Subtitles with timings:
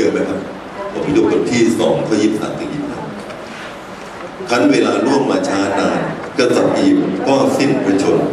[0.00, 0.38] จอไหมครับ
[0.92, 3.00] ผมพิจบทที่สองข้อยี่สิบสามถึงยี่สิบห้า
[4.50, 6.00] คันเวลาล่วงมาช้านาน
[6.38, 8.28] กษัตริย์อียิปต์ก็สิ้นพระชนม์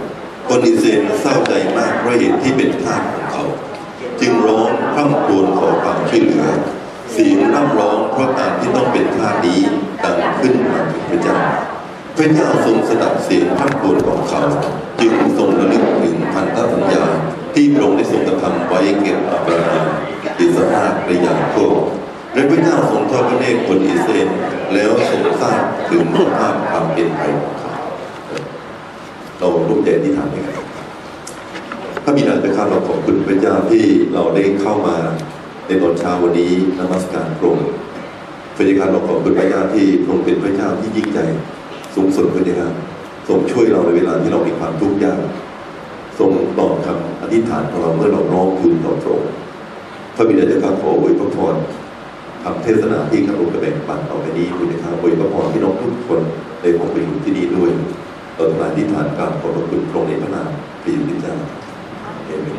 [0.47, 3.43] คนอิสราเอลเศร้าใจมากเพราะเหตุที่เป็นทาสของเขา
[4.21, 6.45] จึงร้องร่ำครวญขอความช่วยเหลือ
[7.11, 9.59] เสียงร่ำร้องเพราะการที่ต้องเป็นทาสนี้
[10.03, 11.37] ดังขึ้นมาถึงพระเจ้า
[12.17, 14.41] พระเจ้าทรงสดับเสียงร่ำครวญของเขา
[15.01, 17.03] จึงทรงระลึกถึงพันธสัญญา
[17.53, 20.06] ที่พระองค์ได้ทรงกระทำไว้แก่อับราฮั
[20.39, 21.75] อิสราเอลและยาโคบ
[22.33, 24.29] และพระเจ้าทรงทอดพระเนตรคนอิสเอล
[24.73, 25.59] แล้วทรงทราบ
[25.89, 27.73] ถึงสภาพความเป็นไปของเขา
[29.39, 30.67] เราร่วมใจที่ทำด้วยกัน
[32.03, 33.83] พระบิดาเจ้าข้าเราขอบคุณพระเจ้าที่
[34.13, 34.95] เราได้เข้ามา
[35.67, 37.69] ในตอนเช้าวันนี้นมัสการพระองค์
[38.55, 41.25] พระเจ้าเราขอบคุณพระเจ้าที่พระองค์เป็นพระเจ้าที่ยิ่งใหญ่
[41.95, 42.69] สูงสุดพระเจ้า
[43.27, 45.19] ทรงช่วยเราในเวลาที่เรามีความทุกข์ยาก
[46.19, 49.31] ทรงตอบคำอธิษฐานของเราเมื่อเราร้องทูลต่อพระองค์
[50.17, 51.55] พระบิดาเจ้าข้าขออวยพระพร
[52.43, 56.21] คำเทศนาที่ข้าพเจ้าแบ่งปันต่อไปนี้คุณนะครับอวยพระพรพี่น้องทุกคน
[56.61, 57.71] ในของประโยชน์ที่นี่ด้วย
[58.35, 60.49] เราต้องการอธิษฐานการขอบพระคุณพระองค์ในพระนาม
[60.81, 61.35] พระเยซูเจ้า
[62.25, 62.57] เอเมน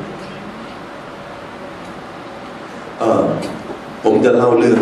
[4.05, 4.81] ผมจะเล่าเรื่อง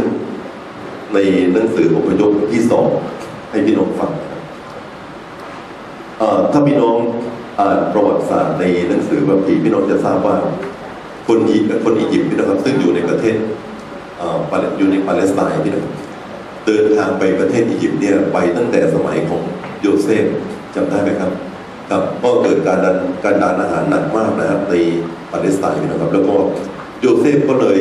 [1.14, 1.18] ใน
[1.52, 2.86] หนังสืออพยพที่สอง
[3.50, 4.12] ให้พี่น้องฟัง
[6.52, 6.96] ถ้าพี่น้อง
[7.60, 10.36] อ่านประวัติศาสตร์ในหนังสือแบบพีพี่น้องจะทราบว่า
[11.26, 13.36] คนอีคนอียิปต์พี่นะครับซึ่งอยู่ในประเทศ
[14.20, 14.38] อ่า
[14.78, 15.92] อยู่ในปาเลสไตน์พี่นะครับ
[16.66, 19.42] เดินทางไปประเทศอียิปต์เนี่ยไปตั้งแต่สมัยของ
[19.80, 20.26] โยเซฟ
[20.74, 21.32] จำได้ไหมครับ
[21.90, 24.74] ครับก็เกิดการดันการดานอาหารหนักมากนะครับใน
[25.32, 26.34] ปาเลสไตน์นะครับ แล้วก็
[27.00, 27.78] โยเซฟก็เลย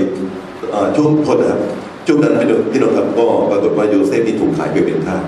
[0.95, 1.61] ช่วงโทษนะครับ
[2.07, 5.23] ช่วงนั้นพี่น้องพี่น้องครับก็ปรากฏว่าโยเซฟนี่ถูกขายไปเป็นทาส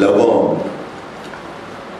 [0.00, 0.26] แล้วก็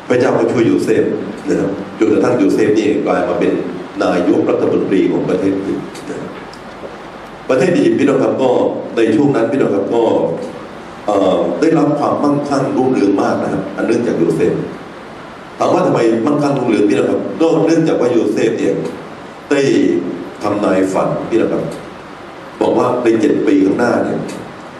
[0.08, 1.04] พระเจ้าก็ช่วยโยเซฟ
[1.48, 3.52] นะครับจนกระทั่งโยเซฟนี่กลายมาเป็น
[4.04, 6.12] นายกรัฐมนตรีของประเทศอียิปต์น
[7.48, 8.50] ประเทศอียิปต์พี่น้องครับก็
[8.96, 10.02] ในช่วงนั้นพี่น้องครับก็
[11.60, 14.54] ได้รับความมั่งคั่งรุ่งเรืองมากนะครับอันเนื่องจากโยเซฟ
[15.58, 18.74] ถามว่าทำไมมั่งคั่งรุ่งเรืองพี่นะครับก็เนื่องจากว่าโยเซฟเนี่ย
[19.50, 19.60] ได้
[20.42, 21.62] ทำนายฝันพี่นะครับ
[22.60, 24.18] บอกว่าในเจ็ดปีข้างหน้าเนี่ย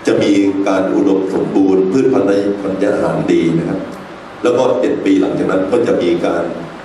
[0.07, 0.33] จะมี
[0.69, 3.81] การอุดมสมบูรณ์พืชพันธุ์พันธุ์อาหารดีนะครับ
[4.43, 6.45] แล้วก็เจ็ดปีหลังจากนั้นก็จะมีการ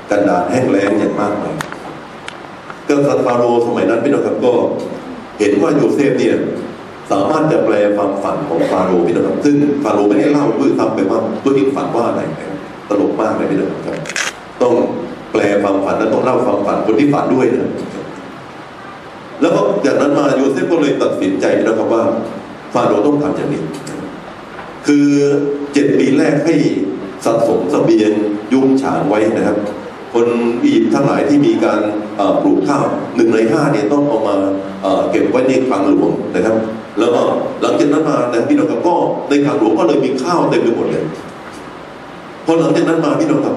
[0.09, 1.55] กันดารแห้งแล้งอย่างมากมาย
[2.89, 4.53] กษัตริย์ฟาโรห์สมัยนั้นพี่นะครับก็
[5.39, 6.35] เห็นว่าโยเซฟเนี่ย
[7.11, 12.57] สามารถจะแปลความฝันของฟาโรห์พี่นะครับซึ่งฟาโรห์ไม่ได้เล่าด้วยซ้ำไปว่าตัวเองฝันว่าอะไรนะ
[12.89, 13.95] ตลกมากเลยพี่น้องครับ
[14.61, 14.73] ต้อง
[15.31, 17.71] แปลความฝันและต้องเล่าความฝันคนที่ฝันด้วยนะ
[19.41, 22.03] แล้วก็จากนั้นมาโยเซฟก็เลยตัดสินใจนะครับว่า
[22.73, 23.61] ฟาโรห์ต้องทำอย่างนี้
[24.87, 25.07] คือ
[25.73, 26.55] เจ็ดปีแรกให้
[27.25, 28.11] สะสมเสบียง
[28.53, 29.57] ยุ่งฉางไว้นะครับ
[30.13, 30.27] คน
[30.63, 31.79] อียิปต์ทั้งหลายที่มีการ
[32.41, 32.85] ปลูกข้าว
[33.15, 34.35] หนึ่งในห้าเนี่ยต้องเอามา
[35.11, 36.55] เก็บไว้ในคลังหลวงนะครับ
[36.99, 37.21] แล้วก็
[37.61, 38.95] หลังจากนั้นมานะพี่น้องครับก็
[39.29, 41.03] ในคลังหลวงก็เลยมีข้าวเต็มไปหมดเลย
[42.45, 43.55] พอหลังจากนั้นมาพี่น้องครับ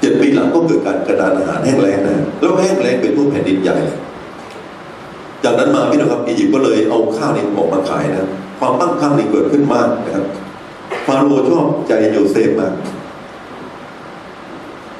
[0.00, 3.76] เจ็ดปีหลังก็เกิดการกระดานอาหารแห้งแล้งนะแล้วแห้งแล้งเป็นทั่วแผ่นดินใหญ่
[5.44, 8.28] จากนั้นมาพี่น้องครับอียิปต์ก็เลยเอาข้าวนี้ออกมาขายนะ
[8.58, 10.24] ความตั้งคั่งนี่เกิดขึ้นมากนะครับ
[11.06, 12.72] ฟาโรห์ชอบใจโยเซฟมาก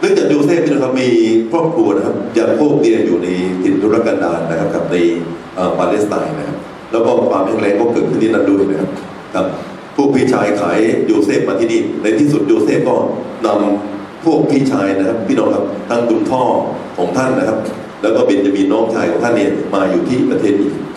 [0.05, 1.09] เนื่องจากโยเซฟพี่น้องครับมี
[1.53, 3.29] ครอบครัวนะครับยาโคบเนี่ยอยู่ใน
[3.63, 4.97] ถิ่นทุรกันดารนะครับกับใน
[5.79, 6.57] ปาเลสไตน์นะครับ
[6.93, 8.91] แล้วก็ความแห้งแล้งก็เกิดขึ้นที่นั่นด้วยนะครับ
[9.35, 9.47] ครับ
[9.97, 12.97] พวกพี่ชายขายโยเซฟมาที่นี่ในที่สุดโยเซฟก็
[13.47, 16.43] นำพวกพี่ชายนะครับ พี่น้องครับทั้งคุณพ่อ
[16.97, 17.59] ของท่านนะครับ
[18.03, 20.91] แล้วก็เบนจามินน้องชายของท่านเนี่ยมาอยู่ที่ประเทศอียิปต์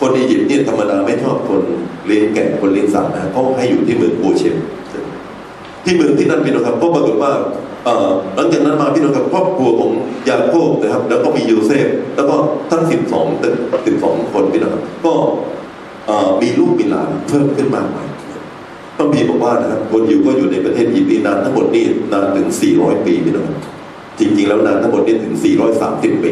[0.00, 1.62] คนอียิปต์เนี่ยธรรมดาไม่ชอบคน
[2.06, 4.56] เลี้ยงแกะคนเลี้ยงสัตว์นะเขาให้อยู่ที่เมืองโกเชน
[5.84, 7.32] ที่เมืองที่นั่นพี่น้องครับก็ปรากฏว่า
[8.36, 9.90] หลังจากนั้นมาพี่น้องครับครอบครัวของ
[10.28, 12.34] ยาโคบนะครับ แล้วก็มีโยเซฟ แล้วก็
[12.70, 13.26] ทั้งสิบสอง
[13.86, 15.14] สิบสองคนพี่น้องครับก็
[16.42, 18.06] มีลูกมีหลานเพิ่มขึ้นมากมาย
[18.96, 23.58] พระบีบอกว่านะครับคนอยู่ก็อยู่ในประเทศอียิปต์นี่นานทั้งหมดนี่นานถึง 400 ปีพี่น้องครับ
[24.18, 25.34] จริงๆ แล้วนานทั้งหมดนี่ถึง
[25.78, 26.30] 430 ปี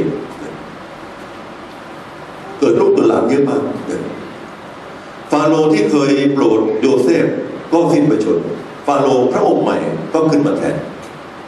[2.59, 3.63] เกิดลูกเกิดหลานเยอะมาก
[5.31, 7.27] ฟาโรห์ที่เคยโปรดโยเซฟ
[7.73, 9.79] ก็สิ้นประชนาโรห์พระองค์ใหม่
[10.15, 10.77] ก็ขึ้นมาแทน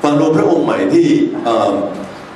[0.02, 1.08] ฟาโรห์พระองค์ใหม่ที่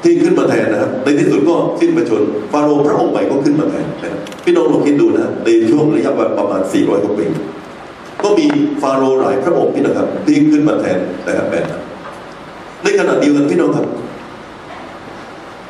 [0.02, 2.22] ที่ขึ้นมาแทนนะครับในที่สุดก็สิ้นประชน
[2.52, 7.26] ฟาโรห์พระองค์ใหม่ก็ขึ้นมาแทนนะพี่น้องลองคิดดูนะในช่วงระยะเวลาประมาณ 400กว่าปี
[8.22, 8.46] ก็มี
[8.82, 11.82] ฟาโรห์หลายพระองค์พี่นะครับที่ขึ้นมาแทนนะครับแบบนั้น
[12.82, 13.86] ในขณะเดียวกันพี่น้องครับ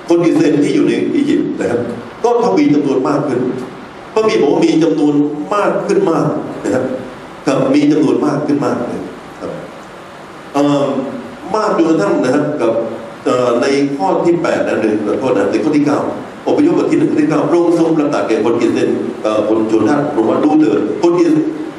[0.09, 1.81] คนอิสราเอลที่อยู่ในอียิปต์นะครับ
[2.25, 3.41] ก็ทวีจำนวนมากขึ้น
[4.15, 5.15] พระบีบอกว่ามีจำนวน
[5.55, 6.27] มากขึ้นมาก
[6.65, 6.85] นะครับ
[7.47, 9.01] ครับมีจำนวนมากขึ้นมากเลย
[11.55, 12.73] มากจนกระทั่งนะครับกับ
[13.63, 13.67] ใน
[13.97, 16.01] ข้อที่แปดนะหนึ่งขอโทษนะในข้อที่เก้า
[16.47, 18.91] อพยพบทที่หนึ่งที่เก้าพระองค์ทรงประกาศแก่คนอิสราเอล
[19.23, 21.33] เอ่อคนชนชาติบอกว่าดูเถิดคนอิส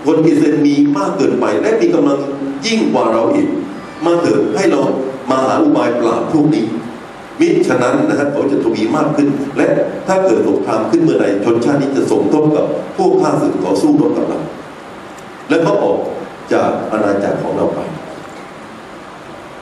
[0.05, 2.17] คนอิเอลมีมากเกินไปและมีกำลัง
[2.65, 3.47] ยิ่งกว่าเราอีก
[4.05, 4.81] มาเถิดให้เรา
[5.31, 6.65] มาหาอุบายปราบพวกนี้
[7.39, 9.27] มิฉะนั้นนะครับเขาจะทวีมากขึ้น
[9.57, 9.67] และ
[10.07, 12.65] ถ้าเกิดสงครามขึ้นเมื่อใดชนชาตินี้จะสมทบกับ
[12.97, 14.39] พวกข้าศึกต่อสู้รบกับเรา
[15.49, 15.97] และก็ออก
[16.53, 17.79] จากอาณาจักรของเราไป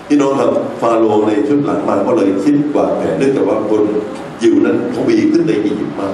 [0.07, 3.81] พี่น้องครับฟาโรในชุดหลังมาก็เลยคิดกว่าแผนเนื่องจากว่าคน
[4.43, 6.13] ยิวนั้นทวีขึ้นในอียิปต์มาก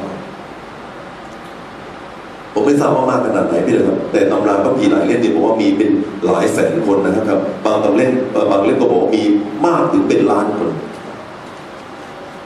[2.54, 5.90] ผมไม่ทราบว่ามากขนาดไหนพี่นะครับ แต่ตำราพระพีหลายเล่มเนี่ยบอกว่ามีเป็น
[6.26, 8.12] หลายแสนคนนะครับ บางตำเล่ม
[8.52, 9.24] บางเล่มก็บอกว่ามี
[9.66, 10.70] มากถึงเป็นล้านคน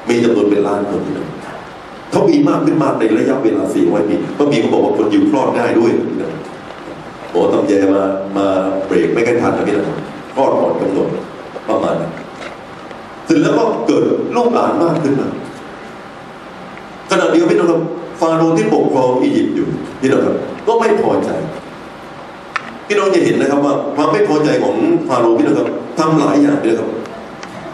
[0.09, 1.29] มีจำนวนเป็นล้านคนพี่น้อง
[2.11, 5.91] เขามีมากขึ้นมากในระยะเวลาสี่ร้อยปีพระพีก็บอกว่าคนยิวคลอดง่ายด้วย
[6.21, 6.33] น้อง
[7.31, 8.03] โอ้ตำแยมา
[8.37, 8.45] มา
[8.85, 9.95] เบรกไม่ค่อยทันนะพี่นะครับ
[10.35, 11.07] คลอดก่อนกำหนด
[11.69, 12.11] ประมาณนั้น
[13.25, 14.03] เสร็จแล้วก็เกิด
[14.35, 15.29] ลูกหลานมากขึ้นมา
[17.11, 17.81] ขณะเดียวพี่น้องครับ
[18.19, 19.67] ฟาโรห์ที่ปกครองอียิปต์อยู่
[20.01, 20.35] พี่น้องครับ
[20.67, 21.29] ก็ไม่พอใจ
[22.87, 24.75] พี่น้องจะเห็นนะครับว่าความไม่พอใจของ
[25.07, 25.67] ฟาโรห์พี่น้องครับ
[25.97, 26.89] ทำหลายอย่างพี่น้องครับ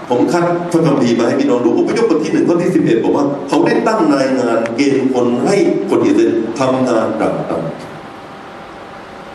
[0.09, 5.55] ผมคัดพระคัมภีร์มาให้พี่น้องดูอพยพบทที่หนึ่งข้อที่สิบเอ็ดบอกว่า เขาได้ตั้งนายงานเกณฑ์คนให้
[5.89, 7.57] คนอิสราเอลทำงานดักตั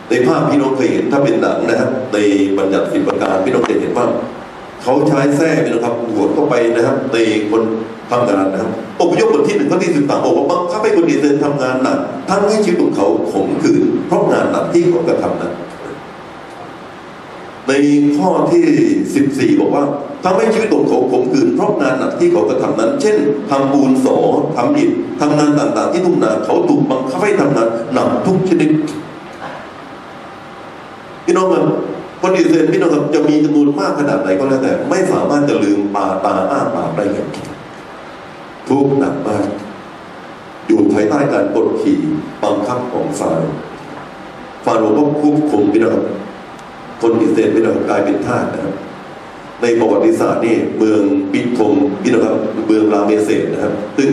[0.09, 2.17] ในภาพพี่น้องเคยเห็นถ้าเป็นหนังนะครับใน
[2.57, 4.05] บัญญัติสิบประการพี่น้องจะเห็นว่า
[4.89, 7.17] เขาใช้แส้พี่น้องครับหัวเข้าไปนะครับใน
[7.51, 7.61] คน
[8.11, 11.97] ทำงานนะครับอพยพบทที่หนึ่งข้อที่สิบสามบอกว่าบังคับให้คนอิสราเอลทำงานหนัก
[12.29, 15.53] ทั้งให้ชีวิตของเขาขมขื่นเพราะงานหนักที่เขากระทำนั้น
[17.67, 17.71] ใน
[18.17, 18.61] ข้อที่
[18.95, 19.83] 14บสี่บอกว่า
[20.23, 23.17] ทำให้ชีวิตของเขาขมขื่นเพราะงานหนักที่เขากระทำนั้น เช่น
[23.49, 24.17] ทำปูนสอ
[24.55, 24.89] ทำอิฐ
[25.21, 28.69] ทำงานต่างๆ ที่ทุ่งนาเขาถูกบังคับให้ทำงานหนักทุกชนิด
[31.25, 31.65] พี่น้องครับ
[32.21, 37.27] คนอิสราเอลพี่น้องครับจะมีจำนวนมากขนาดไหนก็แล้วแต่ ไม่สามารถจะลืมปาตาอ้าปากได้เลย
[38.67, 39.45] ทุกข์หนักมาก
[40.67, 41.97] อยู่ภายใต้การกดขี่
[42.43, 43.57] บังคับของฟาโรห์
[44.65, 45.97] ฟาโรห์ก็ควบคุมพี่น้อง
[47.01, 48.73] คนอิสราเอลพี่น้องกลายเป็นทาสนะครับ
[49.61, 52.35] ในประวัติศาสตร์นี่เมืองปิทงพี่น้องครับ
[52.67, 54.09] เมืองราเมเซสนะครับ ซึ่ง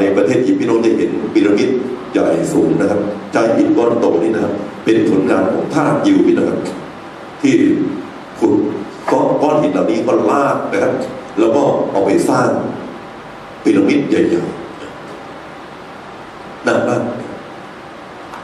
[0.00, 1.70] ในประเทศอียิปต์พี่น้องจะเห็นพีระมิด
[2.12, 3.00] ใหญ่สูงนะครับ
[3.32, 4.52] ใจอิฐก้อนโตนี่นะครับ
[4.84, 6.60] เป็นผลงานของทาสยิวพี่น้องครับ
[7.46, 7.56] ที่
[8.38, 8.54] ขุด
[9.10, 10.92] ก้อนก้อนหินเหล่านี้ก็ลากนะครับ
[11.38, 12.48] แล้วก็เอาไปสร้าง
[13.62, 14.46] พีระมิดใหญ่ๆ
[16.64, 17.02] หนักมาก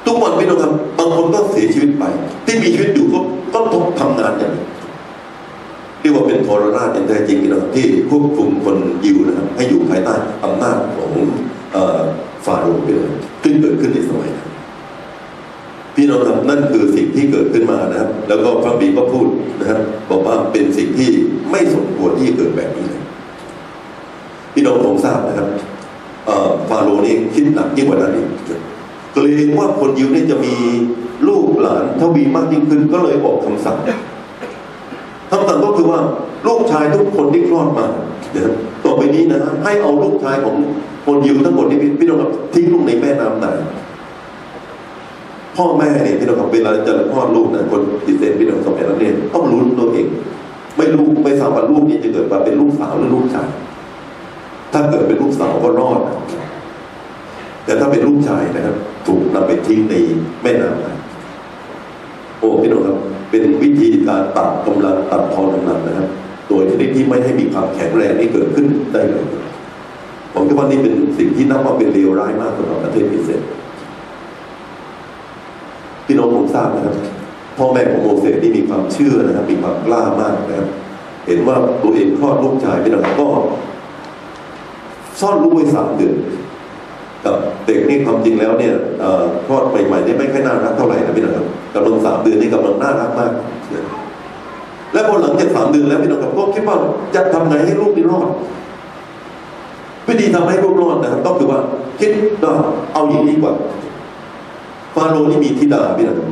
[0.04, 2.04] ทุกวันพี่น้องครับบางคนก็เสียชีวิตไป
[2.46, 3.18] ที่มีชีวิตอยู่ก็
[3.54, 4.66] ก็ต้องทำงานอย่างนี้
[6.00, 10.14] เรียกว่าเป็นทรราชอย่างแท้จริงน้องที่ควบคุมคนยิวนะครับให้อยู่ภายใต้
[10.44, 11.10] อำนาจของ
[11.76, 12.00] อ่อ
[12.44, 13.12] ฟาโรห์ไปเลย
[13.42, 14.48] ซึ่งเกิดขึ้นในสมัยนั้น
[15.96, 19.26] พี่น้องครับนั่นคือสิ่งที่เกิดขึ้นมานะครับ แล้วก็พระบีก็พูด
[19.60, 19.80] นะครับ
[20.10, 21.10] บอกว่าเป็นสิ่งที่
[21.50, 23.02] ไม่สมควรที่จะเกิดแบบนี้เลย
[24.54, 25.48] พี่น้องคงทราบนะครับ
[26.68, 28.28] ฟาโรห์นี่คิดหนักยิ่งกว่านั้นอีก
[29.12, 30.54] เกรงว่าคนยิวนี่จะมี
[31.28, 33.76] ลูกหลานทวีมากยิ่งขึ้นก็เลยออกคำสั่ง
[35.30, 36.00] คำสั่งก็คือว่า
[36.46, 37.86] ลูกชายทุกคนที่คลอดมา
[38.32, 38.48] เดี๋ยว
[38.84, 40.56] ต่อไปนี้นะให้เอาลูกชายของ
[41.06, 43.46] คนยิวทั้งหมดที่พี่น้องครับทิ้งลงในแม่น้ำไหน
[45.56, 50.06] พ่อแม่เนี่ยพี่น้องครับเวลาจะคลอดลูกนะคนอิสราเอลพี่น้องสมัยนั้นเนี่ยต้องรู้ตัวเอง
[50.76, 53.48] ไม่รู้ไม่ทราบว่าลูกนี้จะเกิดมาเป็นลูกสาวหรือลูกชาย
[54.72, 56.00] ถ้าเกิดเป็นลูกสาวก็รอด
[57.64, 59.94] แต่ถ้าเป็นลูกชายนะครับ ถูกนำไปทิ้งใน
[60.42, 62.96] แม่น้ำโอ้พี่น้องครับ
[63.30, 66.08] เป็นวิธีการตัดกำลังตัดทอนกำลังนะครับ
[66.48, 69.24] โดยชนิดที่ไม่ให้มีความแข็งแรงนี่เกิดขึ้นได้เลย
[70.34, 73.42] ผมคิดว่านี่เป็นสิ่งที่นับว่าเป็นเลวร้ายมากสำหรับประเทศอิสราเอล
[76.22, 76.94] น้องคงทราบนะครับ
[77.58, 80.68] พ่อแม่ของโมเสสนี่มีความเชื่อนะครับ มีความกล้ามากนะครับ
[81.26, 83.28] เห็นว่าตัวเองคลอดลูกชายพี่น้องก็
[85.20, 86.16] ซ่อนลูกไว้สามเดือน
[87.24, 87.36] กับ
[87.66, 88.74] เด็กนี่ความจริงแล้วเนี่ย
[89.46, 93.32] คลอดใหม่ๆนี่ไม่ค่อยน่ารักเท่าไหร่นะพี่น้องครับกำลังสามเดือนนี่กำลังน่ารักมาก
[94.92, 96.76] และพอหลังจากสามเดือนแล้วพี่น้องครับก็คิดว่า
[97.14, 98.28] จะทำไงให้ลูกนี่รอด
[100.06, 101.58] วิธีทำให้ลูกรอดนะครับก็คือว่า
[102.00, 102.10] คิด
[102.44, 102.54] ว่า
[102.92, 103.54] เอาอย่างนี้ดีกว่า
[104.94, 106.28] ฟาโรห์นี่มีธิดาพี่น้องครับ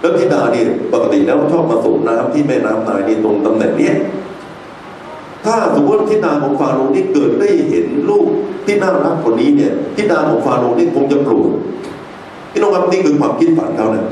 [0.00, 3.94] แล้วธิดาเนี่ยปกติแล้วชอบมาส่งน้ำที่แม่น้ำนายนี่ตรงตำแหน่งเนี้ย
[5.44, 8.26] ถ้าสมมติทิดาของฟาโรห์นี่เกิดได้เห็นลูก
[8.66, 11.50] ที่น่ารักคนนี้เนี่ยทิดาของฟาโรห์นี่คงจะโกรธ
[12.52, 14.04] พี่น้องครับนี่คือความคิดฝันเขานะ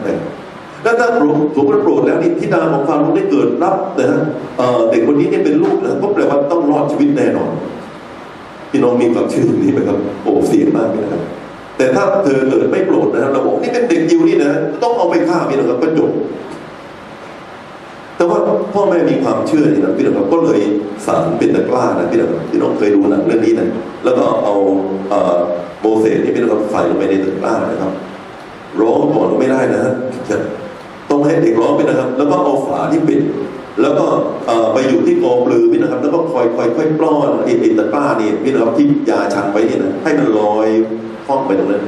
[0.83, 4.21] แล้วถ้าโกรธสมมติโกรธแล้วนี่ทิดาของฟาโรห์ได้เกิดรับนะฮะ
[4.59, 7.51] เออเด็กคนนี้เนี่ยเป็นลูกนะก็แปลว่าต้องรอดชีวิตแน่นอน
[8.71, 11.23] พี่น้องมีความเชื่อนี้ไหมครับ โอ้เสียมากเลยนะครับ
[11.77, 14.53] แต่ถ้าเธอเกิดไม่โกรธนะครับเราบอกนี่เป็นเด็กยิวนี่นะ
[14.83, 16.11] ต้องเอาไปฆ่าพี่น้องครับก็จบ
[18.17, 18.39] แต่ว่า
[18.75, 20.61] พ่อแม่มีความเชื่อนี่นะพี่น้องครับก็เลย
[21.07, 23.69] สารเป็นตะกร้านะพี่น้องครับพี่น้องเคยดูหนังเรื่องนี้นะ
[24.05, 24.55] แล้วก็เอา
[25.81, 27.93] โมเสสนี่พี่น้องครับใส่ลงไปในตะกร้านะครับ
[28.81, 29.93] ร้องก่อนไม่ได้นะฮะ
[30.31, 30.37] จะ
[31.11, 33.21] ต้องให้เด็กร้องไปนะครับ แล้วก็เอาฝาที่ปิด
[33.83, 34.05] แล้วก็
[34.75, 40.69] ไปอยู่ที่กองปลือพี่นะครับ แล้วก็คอยคอยค่อยปล้อนไอ้ไอ้ตะกร้านี่พี่นะครับที่ยาชันไว้เนี่ยนะให้มันลอย
[41.27, 41.83] คล่องไปตรงนั้น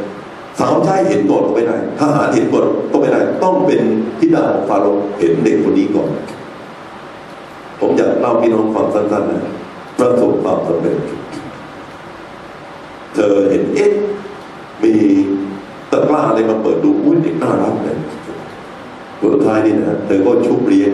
[0.59, 3.81] สาวใช้เห็นก่อนก็ไม่ได้ทหารเห็นก่อนก็ไม่ได้ ต้องเป็น
[4.19, 6.09] ทิดาของฟาโรห์เห็นเด็กคนนี้ก่อน
[7.81, 9.43] ผมอยากเล่าพี่น้องฟังสั้นๆนะ
[9.99, 10.97] ประสบความสำเร็จ
[13.15, 13.93] เธอเห็นเอ๊ะ
[14.83, 14.93] มี
[15.91, 17.99] ตะกร้าอะไรมาเปิดดูอุ้ยเด็กน่ารักเลย
[19.21, 20.93] ผลสุดท้ายนี่นะเธอก็ชุบเลี้ยง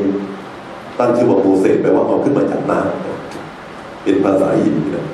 [0.98, 5.06] ตั้งชื่อว่าโมเสสแปลว่าเอาขึ้นมาจากน้ำเป็นภาษาอินนะ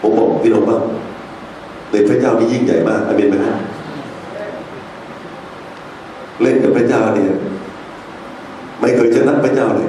[0.00, 0.78] ผมบอกพี่น้องว่า
[1.92, 3.56] ในพระเจ้านี่ยิ่งใหญ่มากอาเมนไหมครับ
[6.42, 7.30] เล่นกับพระเจ้าเนี่ย
[8.80, 9.88] ไม่เคยชนะพระเจ้าเลย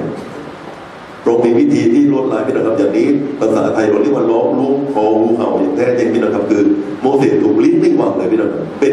[1.24, 3.06] พระองมีวิธีที่ลวดลายพี่นะครับอย่างนี้
[3.40, 6.62] ภาษาไทยเราเรียกว่าล้อมล้วงคองูเห่าอย่างแท้จริงพี่นะครับคือ
[7.00, 8.92] โมเสสถูกลิ้นไม่วางเลยพี่นะครับเป็น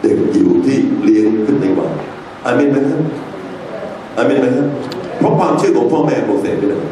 [0.00, 1.90] เด็กจิ๋วที่เลี้ยงขึ้นในวัง
[2.46, 3.00] อาเมนไหมครับ
[4.16, 4.66] อาเมนไหมครับ
[5.18, 6.90] เพราะความเชื่อของพ่อแม่โมเสสพี่นะครับ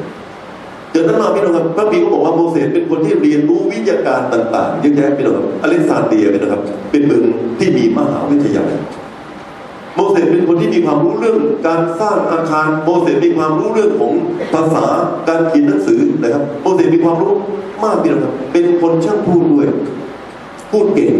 [0.98, 7.22] จากนั้นมาพี่น้องครับพระบีก็บอกว่าโมเสสเป็นคนที่เรียนรู้วิทยาการต่างๆเยอะแยะพี่น้องครับอเล็กซานเดียพี่นะครับ เป็นเมือง
[7.58, 8.78] ที่มีมหาวิทยาลัย
[9.94, 14.12] โมเสสเป็นคนที่มีความรู้เรื่องการสร้างอาคารโมเสสมีความรู้เรื่องของ
[14.52, 14.84] ภาษา
[15.28, 17.32] การเขียนหนังสือนะครับโมเสสมีความรู้
[17.82, 19.66] มากพี่น้องครับ เป็นคนช่างพูดด้วย
[20.70, 21.12] พูดเก่ง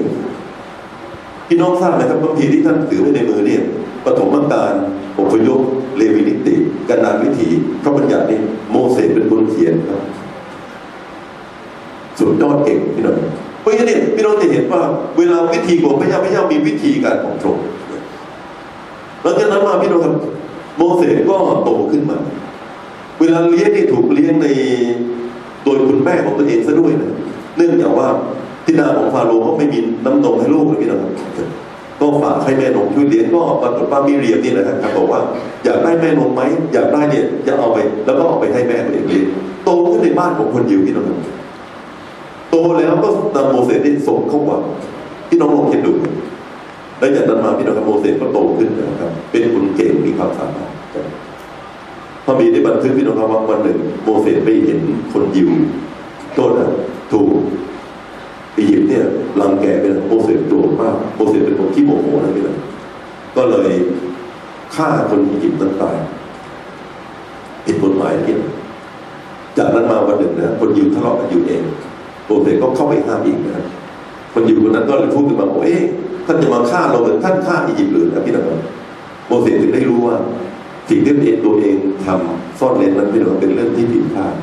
[1.48, 3.62] พี่น้องทราบไหมครับบางทีที่ท่านถือไว้ในมือเนี่ย
[4.04, 4.74] ปฐมกาล
[5.18, 5.60] อพยพ
[5.96, 6.54] เลวีนิติ
[6.88, 7.48] กันดารวิถี
[7.82, 10.00] พระบัญญัตินี่โมเสสเป็นคนเขียนครับ
[12.18, 13.16] สุดยอดเก่งพี่น้อง
[13.60, 14.82] เพราะฉะนั้นพี่น้องจะเห็นว่า
[15.18, 17.64] เวลาวิธีของพระเจ้าพระเจ้ามีวิธีการของพระองค์
[19.22, 20.14] หลังจากนั้นมาพี่น้องครับ
[20.76, 22.18] โมเสสก็โตขึ้นมา
[23.20, 24.46] เวลาเลี้ยงนี่ถูกเลี้ยงใน
[25.64, 27.12] โดยคุณแม่ของตัวเองซะด้วยนะ
[27.56, 28.08] เนื่องจากว่า
[28.64, 31.48] ที่นาของฟาโรห์ก็ไม่มีน้ำนมให้ลูกเลยพี่น้องครับ
[32.00, 35.20] ก็ฝากให้แม่นมช่วยเลี้ยงก็ปรากฏว่ามิเรียมนี่นะครับบอกว่า
[35.64, 39.26] อยากได้แม่นมไหมอยากได้เนี่ยจะเอาไปแล้วก็เอาไปให้แม่ตัวเองเลี้ยง
[39.64, 41.18] โตขึ้นในบ้านของคนยิวพี่น้องครับ
[42.50, 44.62] โตแล้วก็นำโมเสสได้ส่งเข้าวัง
[45.28, 45.92] พี่น้องลองคิดดู
[46.98, 50.70] แล้วจากนั้นมาพี่น้องครับโมเสสก็โตขึ้นนะครับ เป็นคนเก่งมีความสามารถ
[52.24, 54.80] พระมีได้บันทึกพี่น้องครับว่าวันหนึ่ง โมเสสไปเห็น
[55.12, 55.50] คนยิว
[56.34, 56.68] โทษนะ
[57.12, 57.28] ถูก
[58.56, 59.04] อียิปต์เนี่ย
[59.40, 62.58] รังแกเป็นโมเสสโกรธมากโมเสสเป็นคนที่โมโหนะพี่น้อง
[63.36, 63.70] ก็เลย
[64.74, 65.96] ฆ่าคนอียิปต์นั้นตาย
[67.64, 68.52] ผิดกฎหมายพี่น้อง
[69.58, 71.62] จากนั้นมาวันหนึ่งนะคนยิวทะเลาะกันอยู่เอง
[72.26, 73.64] โมเสสก็เข้าไปห้ามอีกนะ
[74.32, 75.82] คนยู่คนนั้นก็เลยพูดขึ้นมาบอกเอ๊ะ
[76.26, 78.60] ท่านจะมาฆ่าเราเหมือนท่านฆ่าอียิปต์หรือนะพี่น้อง
[79.28, 80.16] โมเสสถึงได้รู้ว่า
[80.88, 81.76] สิ่งที่ตัวเองตัวเอง
[82.06, 84.34] ทำซ่อนเร้นนั้นพี่น้องเป็นเรื่องที่ผิดพลาด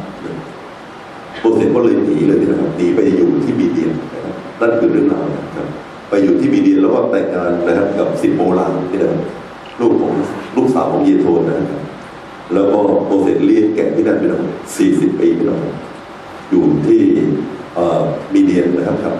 [1.45, 5.67] โมเสสก็เลยหนีเลยพี่น้องหนีไปอยู่ที่มีเดียนนะครับนั่นคือเรื่องราวนะครับ
[6.09, 9.15] ไปอยู่ที่มีเดียนแล้วก็แต่งงานนะครับกับสิบโบราณพี่น้อง
[9.81, 10.13] ลูกของ
[10.55, 11.81] ลูกสาวของเยโทนนะครับ
[12.53, 14.43] แล้วก็โมเสสเลี้ยงแกะที่นั่นพี่น้อง
[14.77, 15.59] สี่สิบปีพี่น้อง
[16.49, 17.01] อยู่ที่
[17.75, 18.01] เอ่อ
[18.33, 19.15] มีเดียนนะครับครับ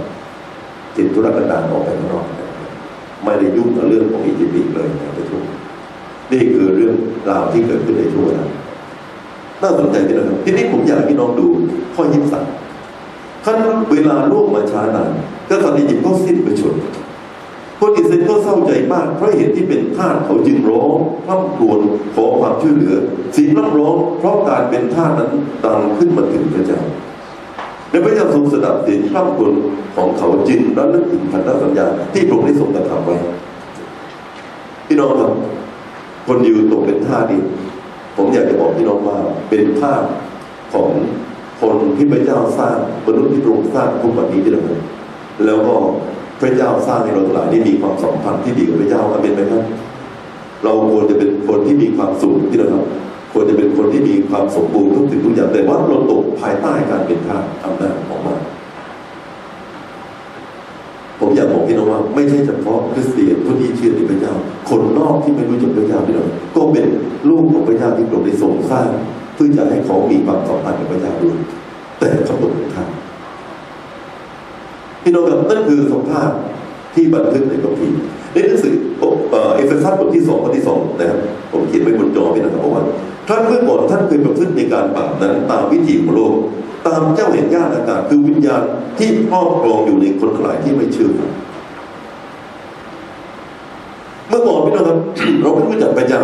[0.96, 2.52] จิตธุรกันดารออกไปข้างนอกนะครับ
[3.24, 5.44] ไม่ได้ยุ่งกับเรื่องของอียิปต์เลยนะในช่วง
[6.32, 6.96] นี่คือเรื่อง
[7.30, 8.50] ราวที่เกิดขึ้นในช่วงนั้น
[9.62, 11.48] น่าสนใจที่นะครับทีนี้ผมอยากให้พี่น้องดู
[11.96, 12.46] ข้อยี่สิบสาม
[13.46, 13.58] ขั้น
[13.92, 15.10] เวลาล่วงมาช้านาน
[15.50, 16.76] กษัตริย์อียิปต์ก็สิ้นประชน
[17.80, 20.92] คนอิสราเอลก็เศร้าใจมากเพราะเหตุที่เป็นทาสเขาจึงร้อง
[21.26, 21.80] พร่ำครวญ
[22.16, 22.96] ขอความช่วยเหลือ
[23.36, 25.32] สียงร้องร้องเพราะการเป็นทาสนั้น
[25.64, 26.82] ดังขึ้นมาถึงพระเจ้า
[27.90, 29.54] และพระเจ้าทรงสดับเสียงร่ำครวญ
[29.96, 33.16] ของเขาจึงระลึกถึงพันธสัญญาที่พระองค์ได้ทรงกระทำไว้
[34.88, 35.32] พี่น้องครับ
[36.28, 37.42] คนยิวตกเป็นท่าสนี่
[38.16, 39.18] ผมอยากจะบอกพี่น้องว่า
[39.50, 40.04] เป็นท่าส
[40.74, 40.90] ของ
[41.62, 44.62] คนที่พระเจ้าสร้างมนุษย์ที่พระองค์สร้างทุกวันนี้ที่เรา
[45.46, 45.76] แล้วก็
[46.42, 49.64] พระเจ้าสร้างให้เราทั้งหลายได้มีความสัมพันธ์ที่ดีกับพระเจ้าอาเมนไหมครับ
[50.64, 58.38] เราควรจะเป็นคนที่มีความสุขที่เราทำควรจะเป็นคนที่มีความสมบูรณ์ทุกสิ่งทุกอย่างแต่ว่าเราตกภายใต้การเป็นทาสอำนาจของมัน
[61.20, 64.34] ผมอยากบอกพี่น้องว่าไม่ใช่เฉพาะคริสเตียนผู้ที่เชื่อในพระเจ้า
[64.70, 66.86] คนนอกที่ไม่รู้จักพระเจ้าพี่น้องก็เป็น
[67.30, 68.90] ลูกของพระเจ้าที่พระองค์ได้ทรงสร้าง
[69.36, 71.38] เพื่อจะให้เขามีความสัมพันธ์กับพระเจ้าด้วย
[72.00, 72.90] แต่เขาตกเป็นทาส
[75.04, 76.30] พี่น้องครับนั่นคือสภาพ
[76.96, 78.00] ที่บันทึกในคัมภีร์
[78.34, 78.76] ในหนังสือ
[79.56, 81.20] เอเฟซัสบทที่สองบทที่สองนะครับ
[81.52, 82.84] ผมเขียนไว้บนจอพี่นะครับบอกว่า
[83.28, 86.34] ท่านเมื่อก่อนท่านเคยประพฤติในการบาปนั้นตามวิถีของโลก
[86.88, 88.64] ตามเจ้าแห่งญาติอากาศคือวิญญาณ
[88.98, 91.10] ที่ครอบครองอยู่ในคนหลายที่ไม่เชื่อ
[94.30, 94.98] เมื่อก่อนพี่น้องครับ
[95.42, 96.22] เราไม่รู้จักพระเจ้า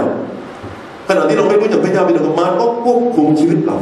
[1.07, 3.77] ขขณะที่เราไม่รู้จักพระเจ้าพี่น้องครับมารก็ควบคุมชีวิตเรา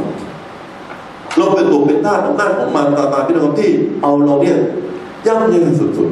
[1.38, 3.70] เราเป็นตัวเป็นทาสอำนาจของมารตาตาพี่น้องครับที่
[4.02, 4.56] เอาเราเนี่ย
[5.26, 6.08] ย่ำแย่สุด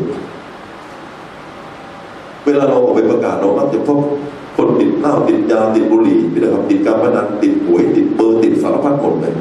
[0.81, 3.99] ๆเวลาเราออกไปประกาศเรามักจะพบ
[4.57, 9.35] คนติดเหล้าติดยาติดบุหรี่พี่น้องครับติดการพนันติดหวยติดเบอร์ติดสารพัดหมดเลย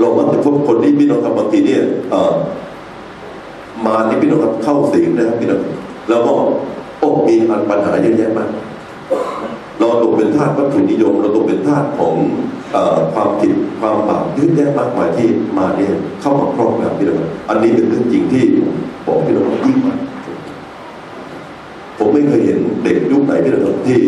[0.00, 1.82] เรามักจะพบคนที่พี่น้องครับบางทีเนี่ย
[3.86, 5.60] มาที่พี่น้องครับเข้าสิงนะครับพี่น้อง
[6.08, 6.32] แล้วก็
[6.98, 7.34] โอ้มี
[7.70, 8.50] ปัญหาเยอะแยะมาก
[9.78, 12.14] เราตกเป็นทาสวัตถุนิยม เราตกเป็นทาสของ
[12.74, 12.76] อ
[13.14, 18.74] ความผิดความบาปเยอะแยะมากมายที่มาเนี่ยเข้ามาครอบงำพี่น้องอันนี้เป็นเรื่องจริงที่ผม
[19.06, 19.98] บอกพี่น้องยิ่งมาก
[21.98, 24.00] ผมไม่เคยเห็นเด็กยุคไหนพี่น้องที่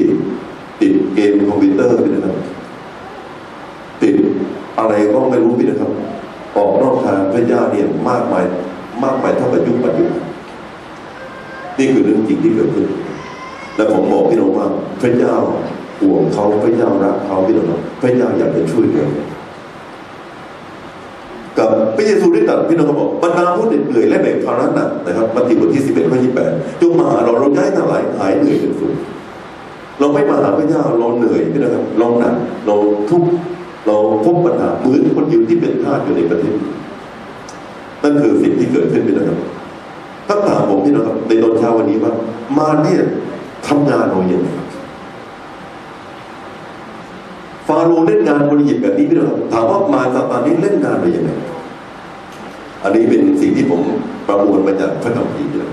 [0.81, 2.37] ติดเกมคอมพิวเตอร์พี่น้อง
[4.03, 4.15] ติด
[4.79, 5.93] อะไรก็ไม่รู้พี่น้อง
[6.57, 8.45] ออกนอกทางพระเจ้าเนี่ยมากมาย
[9.05, 10.23] มากมายเท่ากับยุคปัจจุบัน
[11.79, 12.87] นี่คือเรื่องจริงที่เกิดขึ้น
[13.77, 14.67] และผมบอกพี่น้องว่า
[15.03, 15.35] พระเจ้า
[16.01, 19.07] ห่วงเขาพระเจ้ารักเขาพี่น้องพระเจ้าอยากจะช่วยเหลือ
[21.59, 26.19] กับพระเยซูได้ตรัสพี่น้องเขาบอกบรรดาผู้เหน็ดเหนื่อยและแบกภาระหนักนะครับมัทธิวบทที่11ข้อ
[26.51, 28.93] 28จงมาหาเราเราย้ายทั้งหลายหายเหนื่อยเป็นสุข
[29.99, 32.35] เราไม่มาหาพระเจ้าเราเหนื่อยพี่น้องครับเราหนัก
[32.67, 32.75] เรา
[33.11, 33.29] ทุกข์
[33.89, 36.55] เราพบปัญหาเหมือนคนยิวที่เป็นทาสอยู่ในประเทศ
[38.03, 39.39] นั่นคือสิ่งที่เกิดขึ้นพี่น้องครับ
[40.29, 42.13] ถ้าถามผมพี่น้องครับในตอนเช้าวันนี้ว่า
[42.59, 43.01] มาเนี่ย
[43.67, 44.49] ทำงานเราอย่างไร
[47.67, 51.31] ฟาโรเล่นงานบริยิตแบบนี้พี่น้องครับถามว่ามาซาตานนี้เล่นงานเราอย่างไร
[52.83, 53.81] อันนี้เป็นสิ่งที่ผม
[54.27, 55.73] ประมวลมาจากพระคัมภีร์พี่น้อง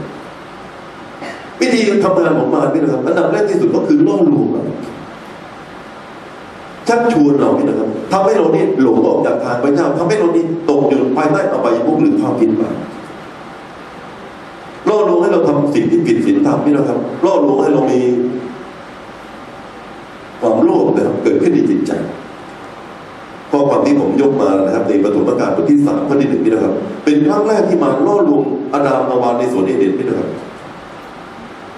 [1.59, 4.63] วิธีทำงานของมารพี่น้องครับอันดับแรกที่สุดก็คือล่อลวงเรา
[6.89, 12.75] ชักชวนเราพี่นะครับทำให้เรานี่หลงออกจากทางพระเจ้าทำให้เรานี่ตกอยู่ภายใต้อบายมุขหรือความผิดบาป
[14.89, 17.99] ล่อลวงให้เราทำสิ่งที่ผิดศีลธรรมนี่นะครับล่อลวงให้เรามี
[20.39, 21.91] ความโลภนะครับเกิดขึ้นในจิตใจ
[23.51, 26.73] ข้อความที่ผมยกมานะครับ ในปฐมกาลบทที่สามข้อที่หนึ่งนี่นะครับ
[27.03, 28.41] เป็นครั้งแรกที่มาล่อลวง
[28.73, 30.29] อาดามอาวานในสวนเอเดนนี่นะครับ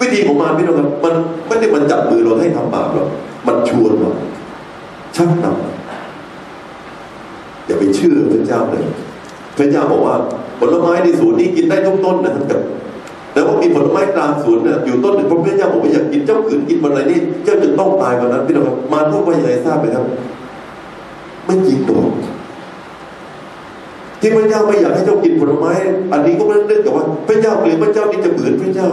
[0.01, 1.13] วิธีของมารพี่น้องครับ มัน
[1.47, 3.07] ไม่ได้มันจับมือเราให้ทำบาปหรอก
[3.47, 4.11] มันชวนเรา
[5.17, 8.85] ชักนำอย่าไปเชื่อพระเจ้าเลย
[9.57, 10.15] พระเจ้าบอกว่า
[10.59, 12.61] ผลไม้ในสวนนี้กินได้ทุกต้นนะครับ
[13.33, 20.05] แต่ว่ามีผลไม้กลางสวนเนี่ยอยู่ต้นหนึ่งพระเจ้าบอกว่าอยากกินเจ้าขืนกินวันไหนนี่เจ้าจะต้องตายวันนั้นพี่น้องมารพูดว่าอย่างไรทราบไหมครับ
[21.45, 22.11] ไม่จริงหรอก
[24.19, 25.71] ที่พระเจ้าไม่อยากให้เจ้ากินผลไม้
[26.11, 28.89] อันนี้ก็ไม่ได้เนื่องจากว่า พระเจ้าหรือพระเจ้านี่จะเหมือนพระเจ้า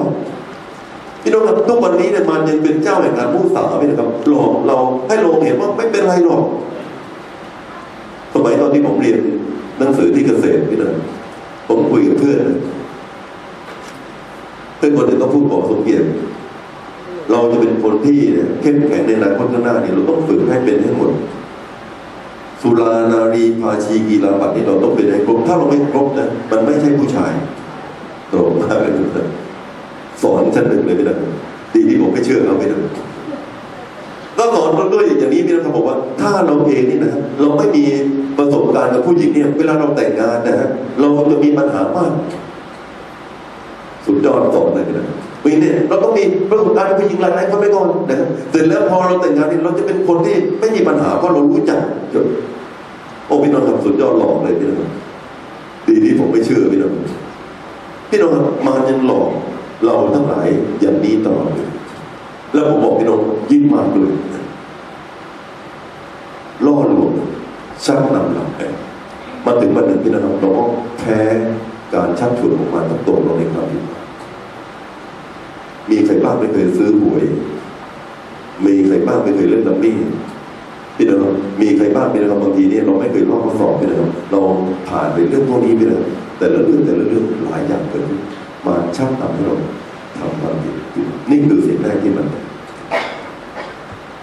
[1.24, 4.76] พี่น้องครับทุกวันนี้เนี่ยมันยังเป็นเจ้าแห่งการมุ่งสาพี่นะครับหลอกเรา
[5.08, 6.42] ให้เราเห็นว่าไม่เป็นไรหรอก
[8.34, 9.18] สมัยตอนที่ผมเรียน
[9.78, 10.92] หนังสือที่เกษตรพี่นะ
[11.68, 12.40] ผมคุยกับเพื่อน
[14.76, 16.06] เพื่อนคนหนึ่งก็พูดบอกสมเกียรติ
[17.30, 21.10] เราจะเป็นคนที่เนี่ยเข้มแข็งในอนาคตข้างหน้าเนี่ยเราต้องฝึกให้เป็นให้หมด
[22.60, 27.32] สุรานารีภาชีกีฬาบัตนี่เราต้องเป็นให้ครบถ้าเราไม่ครบนะมันไม่ใช่ผู้ชาย
[28.28, 29.26] โตมากเลยนะ
[30.22, 31.16] สอนชั้นหนึ่งเลยพี่นะ
[31.74, 32.76] ดีที่ผมไม่เชื่อเขาไม่ได้
[34.38, 37.84] ก็สอนคนด้วยอย่างนี้พี่นะครับบอกว่า ถ้าเราเองนี่นะเราไม่มี
[38.38, 40.68] ประสบการณ์กับผู้หญิงเนี่ย เวลาเราแต่งงานนะฮะ
[41.00, 42.12] เราจะมีปัญหามาก
[44.06, 45.06] สุดยอดสอนเลยพี่นะ
[45.44, 48.18] วีเนี่ยเราต้องมีประสบการณ์กับผู้หญิงหลายๆคนไปก่อนนะ
[48.50, 51.78] เสร็จแล้วพอเราแต่งงานนี่เราจะเป็นคนที่ไม่มีปัญหาเพราะเรารู้จัก
[52.14, 52.26] จบ
[53.26, 54.90] โอ้พี่น้องครับสุดยอดหลอกเลยพี่น้อง
[55.88, 56.92] ดีที่ผมไม่เชื่อพี่น้อง
[58.10, 59.28] พี่น้องครับมายังหลอก
[59.84, 60.48] เราทั้งหลาย
[60.80, 61.70] อย่างนี้ตลอดเลย
[62.52, 64.14] แล้วผมบอกพี่น้องยิ่งมากเลย
[66.66, 67.12] ล่อลวง
[67.84, 68.60] ชักนำเราไป
[69.44, 70.64] มาถึงวันหนึ่งพี่น้องเราก็
[70.98, 71.20] แพ้
[71.94, 73.84] การชักชวนของมันต้องตกลงในความผิด
[75.90, 77.24] มีใครบ้างไม่เคยซื้อหวย
[78.64, 79.96] มีใครบ้างไม่เคยเล่นลัมมี่
[80.96, 84.40] พี่น้องมีใครบ้างพี่น้องบางทีเนี่ยเราไม่เคยลอกข้อสอบพี่น้องเรา
[84.88, 86.02] ผ่านไปเรื่องพวกนี้พี่น้อง
[86.38, 88.20] แต่ละเรื่องแต่ละเรื่องหลายอย่างเกิดขึ้น
[88.66, 89.56] มาชักนำให้เรา
[90.18, 90.74] ทำความผิด
[91.30, 92.26] นี่คือสิ่งแรกที่มัน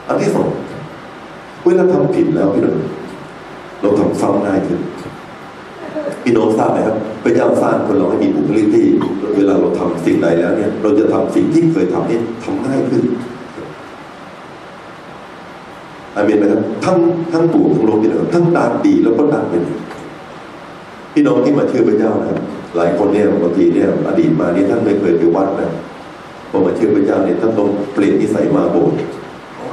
[0.08, 0.50] อันที่สอง
[1.66, 2.76] เวลาทำผิดแล้วพี่น้อง
[3.82, 4.80] เราทำซ้ำง่ายขึ้น
[6.24, 8.86] พี่น้องทราบไหมครับพระเจ้าสร้างคนเราให้มีบุคลิกที่
[9.38, 13.04] เวลาเราทำสิ่งใดแล้วเนี่ย เราจะทำสิ่งที่เคยทำเนี่ยทำง่ายขึ้น
[16.16, 16.98] อาเมนไหมครับทั้ง
[17.34, 19.64] ทั้งปู่ทั้งลมพี่น้องทั้งดานดีแล้วก็ดานเป็น
[21.14, 22.40] พี่น้องที่มาเชื่อพระเจ้านะครับ
[22.76, 25.70] หลายคนเนี่ยบางทีเนี่ยอดีตมานี่ท่านไม่เคยไปวัดนะ
[26.50, 28.98] พอมาเชื่อพระเจ้าเนี่ยท่านต้องเปลี่ยนนิสัยมาโบสถ์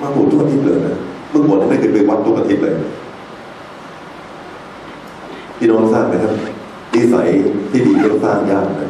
[0.02, 0.96] มาโบสถ์ทุกอาทิตย์เลยนะ
[1.30, 2.74] เมื่อก่อนไม่เคยไปวัดทุกอาทิตย์เลย
[5.58, 6.32] พี่น้องทราบไหมครับ
[6.94, 7.28] นิสัย
[7.70, 8.88] ที่ดีต้องสร้างยากนะ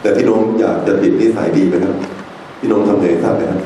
[0.00, 1.94] แต่พี่น้องอยากจะติดนิสัยดีไหมครับ
[2.60, 3.60] พี่น้องทำไงทราบไหมครับ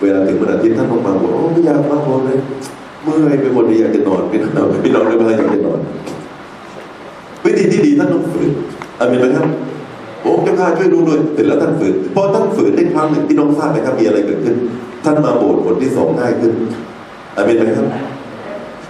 [0.00, 2.38] เวลาถึงวันอาทิตย์ท่านต้องมาบอกโอ้ไม่อยากมาโบสถ์เลย
[3.02, 5.80] เมื่อยไปหมดเลยอยากจะนอนพี่น้องพี่น้องเลยว่าอยากจะนอน
[7.44, 8.50] วิธี ที่ดีท่านต้องฝืน
[8.98, 9.46] อามีนไหมครับ
[10.22, 14.56] โอ้เจ้าข้าช่วยดูหน่อยเสร็จแล้วท่านฝืนพอท่านฝืนได้ครั้งหนึ่งพี่น้องทราบไหมครับมีอะไรเกิดขึ้น
[15.04, 16.52] ท่านมาโบสถ์ผลที่สองง่ายขึ้น
[17.36, 17.86] อามีนไหมครับ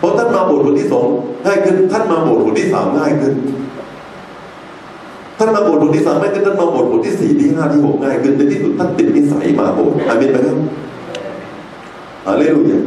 [0.01, 1.07] พอท่านมาโบสถ์ผลที่สอง
[1.47, 3.35] ง่ายขึ้น ท่านมาโบสถ์ผลที่สามง่ายขึ้น
[5.39, 10.59] ท่านมาโบสถ์ผลที่สามง่ายขึ้นท่านมาโบสถ์ผลที่สี่ที่ห้าที่หกง่ายขึ้นในที่สุดท่านติดนิสัยมาโบสถ์อามีนไหมครับ
[12.27, 12.81] อาเลลูยา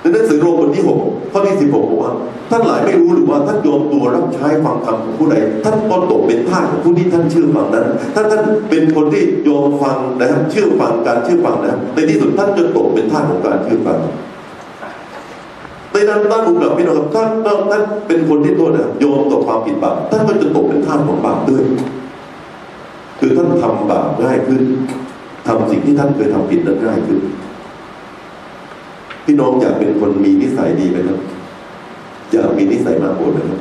[0.00, 0.98] ในหนังสือโรมบทที่หก
[1.32, 2.12] ข้อที่สิบหกบอกว่า
[2.50, 13.98] ท่านหลายไม่รู้หรือว่าท่านโยมตัวรับใช้ฟังคำของผู้ใดท่านก็ตกเป็นทาสของผู้ที่ท่านเชื่อฟังนั้นถ้าท่านเป็นคนที่โยมฟังนะครับเชื่อฟังการเชื่อฟังนะในที่สุดท่านจะตกเป็นทาสของการเชื่อฟัง
[15.92, 17.28] ในนั้นท่านอุกับพี่น้องครับท่าน
[17.70, 21.62] ท่านเป็นคนที่โทษนะโยมต่อความผิดบาปท่านก็จะตกเป็นทาสของบาปด้วย
[23.18, 24.62] คือท่านทำบาปง่ายขึ้น
[25.46, 27.18] ทำสิ่งที่ท่านเคยทำผิดนั้นง่ายขึ้น
[29.30, 31.18] พี่น้องอยากเป็นคนมีนิสัยดีไหมครับ
[32.32, 33.60] อยากมีนิสัยมากโกรธไหมครับ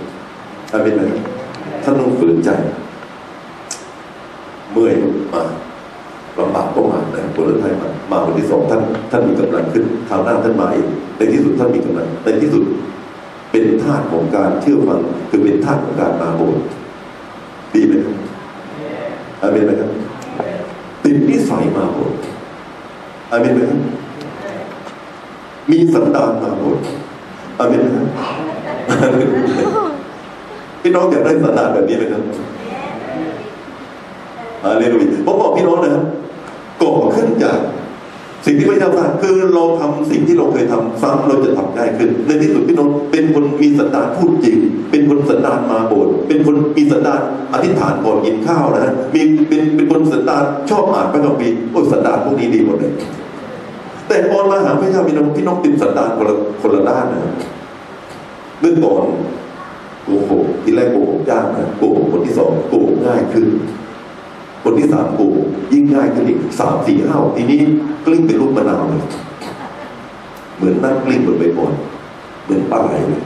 [0.70, 1.02] ถ้าเป็นไหม
[1.84, 2.50] ท่านต้องฝืนใจ
[4.72, 4.94] เมื่อย
[5.34, 5.42] มา
[6.40, 12.64] ลำบากก็มาแต่ผลท้ายมามาวันที่สองท่าน ท่านมีกำลังขึ้นคราวหน้าท่านมาเองในที่สุดท่านมีกำลังในที่สุด
[13.52, 15.00] เป็นธาตุของการเชื่อฟัง
[15.30, 16.64] คือเป็นธาตุของการมาโบสถ์
[17.74, 18.16] ดีไหมครับ
[19.42, 19.90] อาเมนไหมครับ
[21.04, 22.18] ติดนิสัยมาโบสถ์
[23.32, 23.80] อาเมนไหมครับ
[25.72, 26.80] มีสันดานมาหมด
[27.60, 28.08] อาเมนไหมครับ
[30.82, 32.22] พี่น้องอยากได้สันดานแบบนี้ไหมครับ
[34.64, 36.04] อาเลลูยาผมบอกพี่น้องนะ
[36.82, 37.60] ก่อขึ้นจาก
[38.46, 44.58] สิ่งที่พระเจ้าสร้างคือเราทำสิ่งที่เราเคยทำซ้ำเราจะทำง่ายขึ้น ในที่สุดพี่น้องเป็นคนมีสันดานพูดจริง
[44.92, 47.20] เป็นคนสันดานมาโบสถ์เป็นคนมีสันดาน
[47.54, 52.94] อธิษฐานก่อนกินข้าวนะฮะมีเป็นเป็นคนสันดานชอบอ่านพระคัมภีร์โอ้สันดานพวกนี้ดีหมดเลย
[54.08, 57.22] แต่ก่อนมาหาพระเจ้าพี่น้องพี่น้องติดสันดานคนละคนละด้านนะ
[58.60, 59.04] เมื่อก่อน
[60.04, 63.46] โกหกที่แรกโกหกยากนะโกหกคนที่สองโกหกง่ายขึ้น
[64.64, 67.60] คนที่สามโกหกยิ่งง่ายขึ้นอีกสามสี่ห้าทีนี้
[68.06, 69.04] กลิ้งเป็นลูกมะนาวเลย
[70.56, 71.74] เหมือนนั่งกลิ้งบนใบก่อน
[72.44, 73.24] เหมือนปลาไหลเลย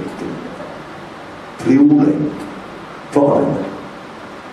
[1.61, 2.15] พลิ้วเลย
[3.11, 3.39] เพราะอะไร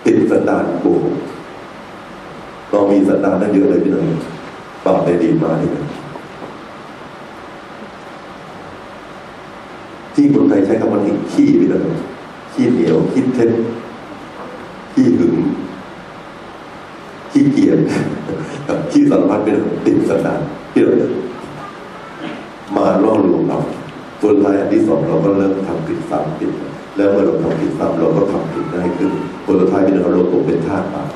[0.05, 1.15] ติดสันดานโกหก
[2.71, 4.05] เรามีสันดานนั่นเยอะเลยพี่น้อง
[4.85, 5.71] บาปในดีมาเนี่ย
[10.13, 11.81] ที่คนไท ยใช้คำว่าขี้ไปเลย
[12.53, 13.51] ขี้เหนียวขี้เท็จ
[14.93, 15.35] ขี้หึง
[17.31, 17.79] ขี้เกียจ
[18.91, 20.39] ขี้สารพัดเป็นติดสนาน
[20.71, 20.93] ที่เรา
[22.75, 23.59] มาล่อลวงเรา
[24.21, 26.51] ตัวท้ายอันที่สองเราก็เริ่มทำผิดซ้ำผิด
[26.95, 29.11] แล้วเมื่อเราทำผิดซ้ำเราก็ทำผิดได้ขึ้น
[29.45, 31.07] ตัวท้ายเป็นเราตกเป็นทาสบาป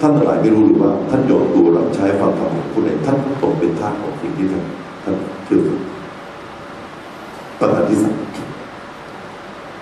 [0.00, 4.64] ท่านหลายไม่รู้หรือว่า ท่านยอมตัวรับใช้ฟังคำของผู้ใดท่านตกเป็นทาสของสิ่งที่ท่าน
[5.04, 5.14] ท่าน
[5.44, 5.60] เชื่อ
[7.60, 8.16] ประการที่สาม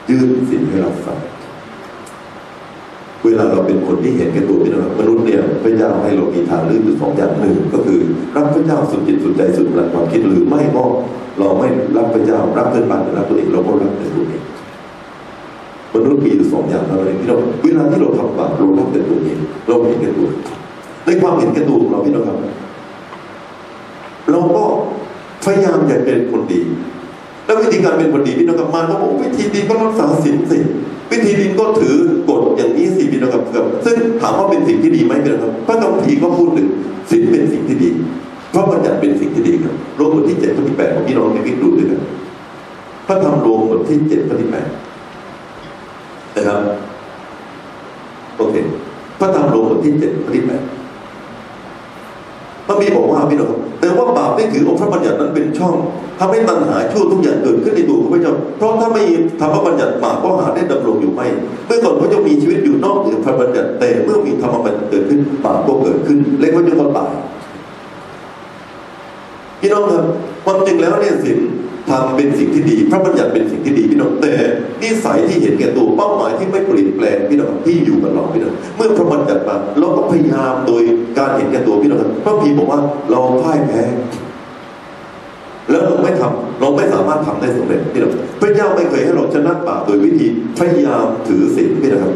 [0.08, 1.18] ยื่นสิ่งให้เราฟัง
[3.24, 7.98] เวลาเราเป็นคนที่เห็นแก่ตัวพี่น้องมนุษย์เนี่ยพระเจ้าให้เรามีทางเลือกอยู่สองอย่างหนึ่งก็คือ
[8.36, 10.84] รับพระเจ้าสุดจิตสุดใจสุดพลังความคิดหรือไม่ก็
[11.38, 14.42] เราไม่รับพระเจ้ารับเพื่อนบ้านรับตัวเองเราก็รับแต่ตัวเอง
[15.94, 19.38] มนุษย์มีอยู่สองอย่างเท่านั้นพี่น้องเวลาที่เราทำบาปเรารับแต่ตัวเอง
[19.68, 20.28] เราเห็นแก่ตัว
[21.06, 22.38] ในความเห็นแก่ตัวของเราพี่น้องครับ
[24.30, 24.64] เราก็
[25.44, 26.60] พยายามอยากเป็นคนดี
[27.44, 30.58] แล้ววิธีการเป็นคนดีพี่น้องครับมาก็บอกวิธีดีก็รักษาศีลสิ
[31.10, 31.96] วิธีดีก็ถือ
[32.28, 36.66] กฎอย่างนี้สิพี่น้องครับครับซึ่งถามว่าเป็นสิ่งที่ดีไหมพี่น้องครับพระคัมภีร์ก็พูดถึง
[37.10, 37.90] ศีลเป็นสิ่งที่ดี
[38.54, 42.00] พระบัญญัติเป็นสิ่งที่ดีครับโลกบทที่เจ็ดข้อที่แปดของพี่น้องในวิดูด้วยกัน
[43.06, 44.66] พระธรรมโลมบทที่เจ็ดข้อที่แปด
[46.36, 46.60] นะครับ
[48.36, 48.54] โอเค
[49.20, 50.62] พระธรรมโลมบทที่เจ็ดข้อที่แปด
[52.66, 55.74] พระมีบอกว่าพี่น้องแต่ว่าบาปได้ถือองค์พระบัญญัตินั้นเป็นช่อง
[56.18, 59.02] ทำให้ตัณหาชั่วทุกอย่างเกิดขึ้นในตัวของพระเจ้าเพราะถ้าไม่
[59.40, 61.26] ทำพระบัญญัติบาปก็หาได้ดำรงอยู่ไม่
[61.66, 67.12] เมื่อก่อนพระเจ้ามีชีวิตอยู่นอกเหนือพระบัญญัติแต่เมื่อมีธรรมบัญญัติเกิดขึ้นบาปก็เกิดขึ้นเล็กพระเจ้าก็ตาย
[69.60, 70.04] พี่น้องครับ
[70.44, 71.38] ความจริงแล้วเนี่ยศีล
[71.90, 74.32] ทำเป็นสิ่งที่ดี พระบัญญัติเป็นสิ่งที่ดีพี่น้องแต่
[74.82, 80.82] นิสัยที่เห็นแก่ตัวเป้าหมายที่ไม่เปลี่ยนแปลงพี่น้องที่อยู่กับเราพี่น้องเมื่อพระบัญญัติมาเราก็พยายามโดย
[81.18, 83.82] การเห็นแก่ตัวพี่น้องพระพีบอกว่าเราพ่ายแพ้
[85.70, 90.26] แล้วเราไม่ทำเราไม่สามารถทำได้สำเร็จพี่น้องพระเจ้าไม่เคยให้เราชนะบาปโดยวิธี
[90.58, 92.12] พยายามถือศีลพี่น้อง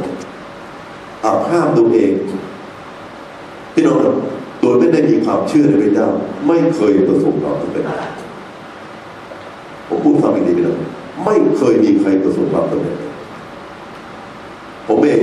[1.25, 2.13] อับห้ามตัวเอง
[3.75, 3.97] พี่น้อง
[4.63, 6.09] โดยไม่ได้มีความเชื่อในพระเจ้า
[6.47, 7.85] ไม่เคยประสบความสำเร็จ
[9.89, 10.79] ผมพูดความจริงพี่น้อง
[11.25, 12.97] ไม่เคยมีใครประสบความสำเร็จ
[14.87, 15.23] ผมเอง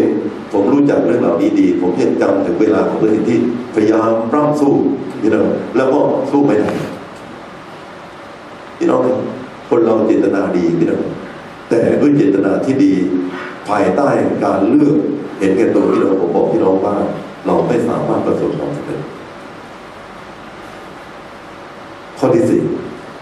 [0.51, 3.37] ผมรู้จักเรื่องเหล่านี้ดี ผมยังจำถึงเวลาของตัวเองที่
[3.75, 4.73] พยายามร่ำสู้
[5.21, 5.47] พี่น้อง
[5.77, 5.99] แล้วก็
[6.31, 6.69] สู้ไม่ได้
[8.77, 9.01] พี่น้อง
[9.69, 11.01] คนเราเจตนาดีพี่น้อง
[11.69, 12.93] แต่ด้วยเจตนาที่ดี
[13.67, 14.09] ภายใต้
[14.43, 14.97] การเลือก
[15.39, 16.95] เห็นแก่ตัวพี่น้องผมบอกพี่น้องว่า
[17.45, 19.01] เราไม่สามารถประสบความสำเร็จ
[22.19, 22.61] ข้อที่สี่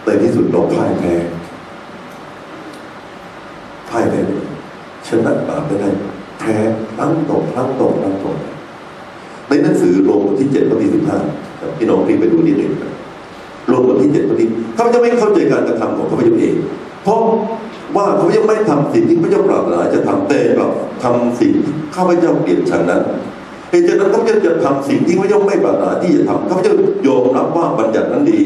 [0.06, 1.14] ในที่สุดเราพ่ายแพ้
[3.90, 4.22] พ่ายแพ้
[5.08, 5.90] ชนะบาปไม่ได้
[6.40, 6.56] แพ้
[6.98, 8.38] ทั้งตกทั้งตกทั้งตก
[9.48, 11.18] ในหนังสือโรมบทที่เจ็ดข้อที่สิบห้า
[11.78, 12.94] พี่น้องรีบไปดูนิดหนึ่งนะ
[13.68, 16.56] โรมบทที่เจ็ดข้อที่ข้าพเจ้าไม่เข้าใจการกระทำของข้าพเจ้าเอง
[17.04, 17.20] เพราะ
[17.96, 20.72] ว่าข้าพเจ้าไม่ทำสิ่งที่ข้าพเจ้าปรารถนาจะทำแต่กลับ
[21.04, 23.02] ทำสิ่งที่ข้าพเจ้าเกลียดชังนั้น
[23.74, 26.74] เหตุฉะนั้นข้าพเจ้าจะทำสิ่งที่ข้าพเจ้าไม่ปรารถนาที่จะทำข้าพเจ้า
[27.08, 28.40] ยอมรับว่าบัญญัตินั้นดี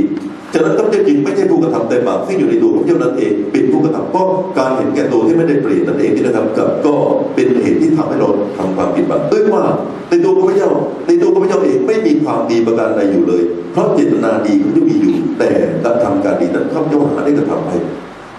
[0.53, 6.93] ฉะนั้นข้าพเจ้าจริงไม่ใช่ผู้กระทำแต่บาปที่อยู่ในตัวข้าพเจ้านั้นเอง เป็นผู้กระทำเพราะการเห็นแก่ตัวที่ไม่ได้เปลี่ยนนั่นเองที่นะครับกับก็
[7.35, 9.63] เป็นเหตุที่ทำให้เราทำความผิดบาปด้วยว่า
[10.09, 10.69] ในตัวข้าพเจ้า
[11.07, 15.49] ในตัวข้าพเจ้าเองไม่มีความดีประการใดอยู่เลย เพราะเจตนาดีข้าพเจ้ามีอยู่ แต่
[15.83, 17.71] การทำการดีนั้นข้าพเจ้าหาได้กระทำไป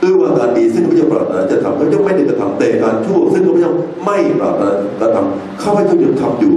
[0.09, 3.73] ด้วยว่าการดีซึ่งข้าพเจ้าปรารถนาจะทำข้าพเจ้าไม่ได้กระทำแต่การชั่วซึ่งข้าพเจ้า
[4.05, 4.69] ไม่ปรารถนา
[5.01, 6.55] กระทำข้าพเจ้ายังทำอยู่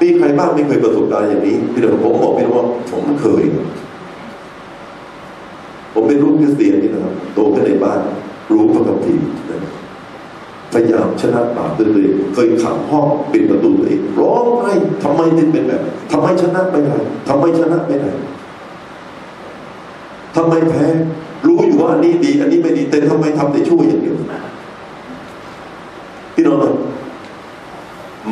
[0.00, 3.42] มีใครบ้างไม่เคยประสบการณ์อย่างนี้พี่น้องผมบอกพี่น้องว่าผมเคย
[5.94, 8.00] ผมเป็นลูกคริสเตียนนี่นะครับโตขึ้นในบ้าน
[8.52, 9.24] รู้พระคัมภีร์
[10.72, 16.96] พยายามชนะบาปด้วยตัวเองเคยขังห้องปิดประตูตัวเองร้องไห้ทำไมถึงเป็นแบบทำไมชนะไม่ได้
[17.28, 18.10] ทำไมชนะไม่ได้
[20.36, 20.86] ทำไมแพ้
[21.84, 24.16] ว่าอันนี้ดี อันนี้ไม่ดีแต่ทำไมทำแต่ชั่วอย่างเดียว
[26.34, 26.58] พี่น้อง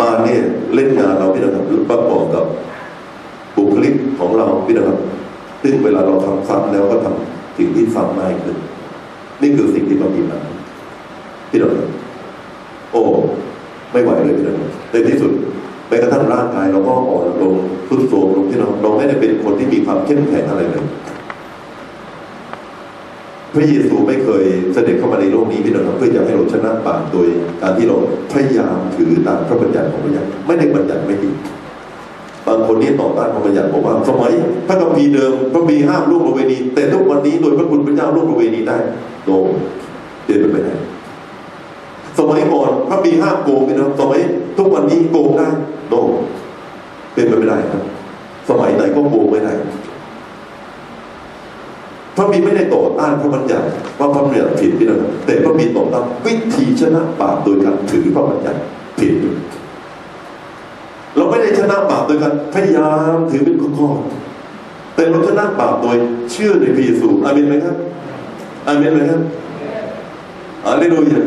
[0.01, 0.41] มาเนี่ย
[0.75, 2.45] เล่นงานเราพี่นะครับประกอบกับ
[3.57, 4.99] บุคลิกของเราพี่นะครับ
[5.63, 8.57] ซึ่งเวลาเราทำซ้ำแล้วก็ทำสิ่งที่ซ้ำง่ายขึ้น
[9.43, 10.39] นี่คือสิ่งที่เรามีมา
[11.51, 11.73] พี่น้อง
[12.93, 13.03] โอ้
[13.93, 14.57] ไม่ไหวเลยพี่น้อง
[14.91, 15.33] ในที่สุด
[15.89, 17.55] แม้กระทั่งร่างกายเราก็อ่อนลง
[17.89, 20.85] ทุดโทรมลงพี่น้องเราไม่ได้เป็นคนที่มีความเข้มแข็งอะไรเลย
[23.55, 27.27] พระเยซูไม่เคยเสด็จเข้ามาในโลกนี้พี่น้องเพื่อจะให้เราชนะบาปโดย
[27.63, 27.97] การที่เรา
[28.33, 31.31] พยายามถือตามพระบัญญัติของพระเจ้าไม่ได้บัญญัติไม่ดี
[32.47, 34.33] บางคนนี่ต่อต้านพระบัญญัติบอกว่าสมัย
[34.69, 38.77] พระคัมภีร์เดิมพระมีห้ามลูกประเวณี แต่ทุกวันนี้โดยพระคุณพระเจ้าลูกประเวณีได้
[39.25, 39.31] โน
[40.27, 40.75] เดินไปไม่ได้
[42.19, 44.21] สมัยก่อนพระมีห้ามโกงพี่น้องสมัย
[44.59, 45.49] ทุกวันนี้โกงได้
[45.89, 45.95] โน
[47.15, 47.83] เป็นไปไม่ได้ครับ
[48.49, 49.53] สมัยไหนก็โกงไม่ได้
[52.23, 53.67] ระบิดไม่ได้ต่อต้านพระบัญญัติ
[53.99, 58.61] ว่าพระบัญญัติผิดที่นั่นแต่พระบิดต่อต้านวิธีชนะบาปโดยการถือพระบัญญัติ
[58.99, 59.13] ผิด
[61.17, 65.97] เราไม่ได้ชนะบาปโดยการพยายามถือเป็นข้อๆแต่เราชนะบาปโดย
[66.31, 67.77] เชื่อในพระเยซูอาเมนไหมครับ
[68.67, 69.21] อาเมนไหมครับ
[70.67, 71.23] อาเลลูยา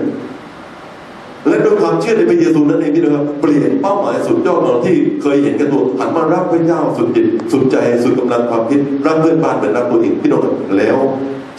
[1.48, 10.42] และด้วยความเชื่อในพระเยซูนั่นเองพี่น้องครับเปลี่ยนเป้าหมายสุดยอดของที่เคยเห็นกันตัวหันมารักพระเจ้าสุดจิตสุดใจสุดกำลังความคิดรักเพื่อนบ้านเหมือนรักตัวเองพี่น้อง
[10.78, 10.98] แล้ว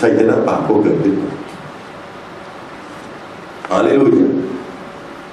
[0.01, 1.15] ชัยชนะบาปก็เกิดขึ้น
[3.71, 4.31] อาเลลูยา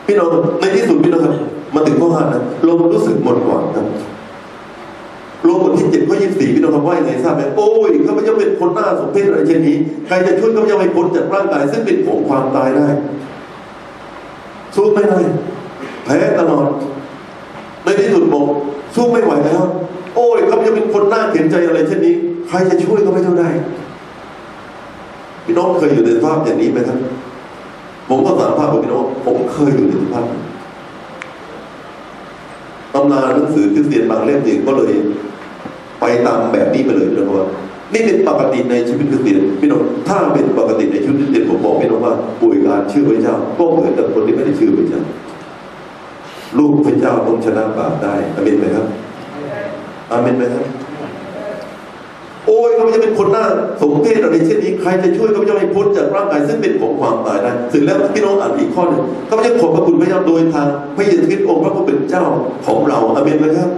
[0.06, 0.28] พี่น้อง
[0.60, 1.36] ในที่สุดพี่น้องครับ
[1.76, 3.88] มาถึงข้อห้านะเรารู้สึกหมดหวังครับ
[5.44, 12.88] โลกบทที่เจ็ดข้อยี่สิบสี่พี่น้องคำว่ายังไงทราบไหมโอ้ยข้าพเจ้าเป็นคนหน้าสมเพชอะไรเช่นนี้ ใครจะช่วยข้าพเจ้าให้พ้นจากร่างกายซึ่งเป็นของความตายได้
[14.76, 15.20] สู้ไม่ได้
[16.04, 16.68] แพ้ตลอด
[17.84, 18.48] ในที่สุดบอก
[18.96, 19.64] สู้ไม่ไหวแล้ว
[20.16, 22.16] โอ้ยเขาจะเป็นคนน้าเขียนใจอะไรเช่นนี้
[22.48, 23.50] ใครจะช่วยก็ไม่เท่าได้
[25.46, 27.00] พี่น้องเคยอยู่ในสภาพอย่างนี้ไหมครับ
[28.10, 30.26] ผมก็สารภาพกับพี่น้องผมเคยอยู่ในสภาพ
[32.94, 34.94] ตำราหนังสือคริสเตียนบางเล่มเองก็เลย
[36.00, 37.50] ไปตามแบบนี้ไปเลยนะครับ
[37.94, 45.02] นี่เป็นปกติในชีวิตคริสเตียนพี่น้องถ้าเป็นปกติในชีวิตคริสเตียนผมบอกพี่น้องว่าป่วยการเชื่อพระเจ้า ก็เหมือนกับคนที่ไม่ได้เชื่อพระเจ้า
[46.58, 48.86] ลูกพระเจ้าต้องชนะบาปได้อาเมนไหมครับ
[50.12, 50.66] อาเมนไหมครับ
[52.48, 53.46] โอ้ยเขาจะเป็นคนหน้า
[53.82, 62.26] สมเพศอะไรเช่นนี้ใครจะช่วยเขาจะให้พ้นจากร่างกายซึ่งเป็นของความตายได้ถึงแล้วพี่น้องอ่านอีกข้อหนึ่งเขาจะขอบพระคุณพระเจ้าโดยทางพระเยซูคริสต์องค์พระผู้เป็นเจ้า
[62.66, 63.70] ของเราอาเมนไหมครับ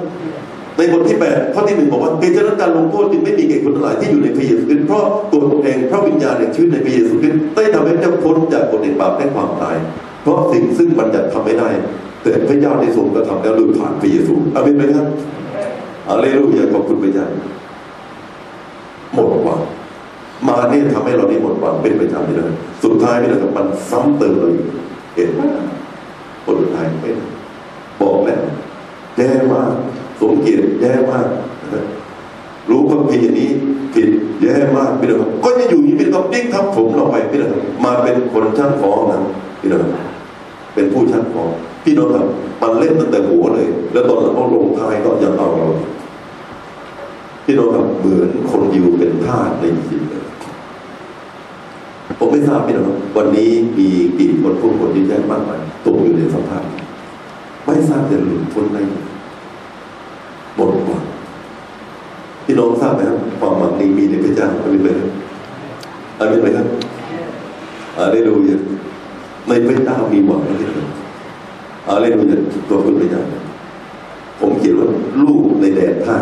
[0.77, 9.75] ในบทที่แปดข้อที่หนึ่งบอกว่าเหตุฉะนั้นการลงโทษจึงไม่มีแก่คนทั้งหลายที่อยู่ในพระเยซูคริสต์เพราะตัวผมเองพระวิญญาณแห่งชีวิตในพระเยซูคริสต์ได้ทำให้เจ้าพ้นจากกฎแห่งบาปและความตาย
[10.21, 11.69] เพราะสิ่งซึ่งบัญญัติทำไม่ได้
[12.21, 15.05] แต่พระเจ้าได้ทรงกระทำแล้วโดยผ่านพระเยซูอาเมนไหมครับ
[16.09, 17.27] อาเลลูยาขอบคุณพระเจ้า
[19.13, 19.61] หมดหวัง
[20.47, 22.51] มาเนี่ยทำให้เราได้หมดหวังเป็นประจำเลย
[22.83, 24.65] สุดท้ายนี่นะครับมันซ้ำเติมเราอีก
[25.15, 25.41] เห็นไหม
[26.45, 27.17] คนสุดท้ายเป็น
[28.01, 28.41] บอกแล้ว
[29.17, 29.73] แย่มาก
[30.19, 31.27] สมเกียรติแย่มาก
[32.69, 33.51] รู้ความผิดอย่างนี้
[33.93, 34.09] ผิด
[34.41, 37.51] แย่มากพี่น้องก็จะอยู่อย่างนี้เป็นต้องดิ้งทับผมเราไปพี่น้อง
[37.85, 39.19] มาเป็นคนช่างฟ้องนะ
[39.59, 39.81] พี่น้อง
[40.73, 41.49] เป็นผู้ชักของ
[41.83, 42.25] พี่น้องครับ
[42.61, 45.67] มันเล่นตั้งแต่หัวเลย แล้วตอนหลังก็ลงท้ายก็ยังเอาเรา
[47.45, 50.23] พี่น้องครับเหมือนคนยิวเป็นทาสในอียิปต์เลย
[52.19, 56.63] ผมไม่ทราบพี่น้องวันนี้มีกี่คนผู้คนที่แย่มากมายตกอยู่ในสภาพ
[57.65, 59.09] ไม่ทราบจะหลุดพ้นได้ยังไง
[60.55, 61.03] หมดหวัง
[62.55, 65.09] พี่น้องทราบไหมครับความหวังนี้มีในพระเจ้าอามินไหมครับ
[66.19, 66.67] อามินไหมครับ
[67.97, 68.59] อาเลลูยา
[69.47, 70.89] ในพระเจ้ามีหวังนะพี่น้อง
[71.87, 72.37] อาเลลูยา
[72.69, 73.21] ตัวคุณพระเจ้า
[74.39, 74.87] ผมเขียนว่า
[75.23, 76.17] ลูกในแดนท่า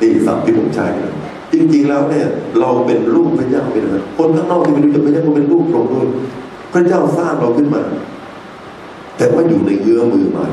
[0.00, 1.12] นี่สับที่ผมใช้นะ
[1.52, 2.26] จริงๆแล้วเนี่ย
[2.60, 6.06] เราเป็นลูกพระเจ้าเป็นอะไรคนข้างนอกที่ไม่รู้จักพระเจ้าก็เป็นลูกเราด้วย
[6.72, 7.82] พระเจ้าสร้างเราขึ้นมา
[9.16, 10.46] แต่ว่าอยู่ในเงื้อมือมา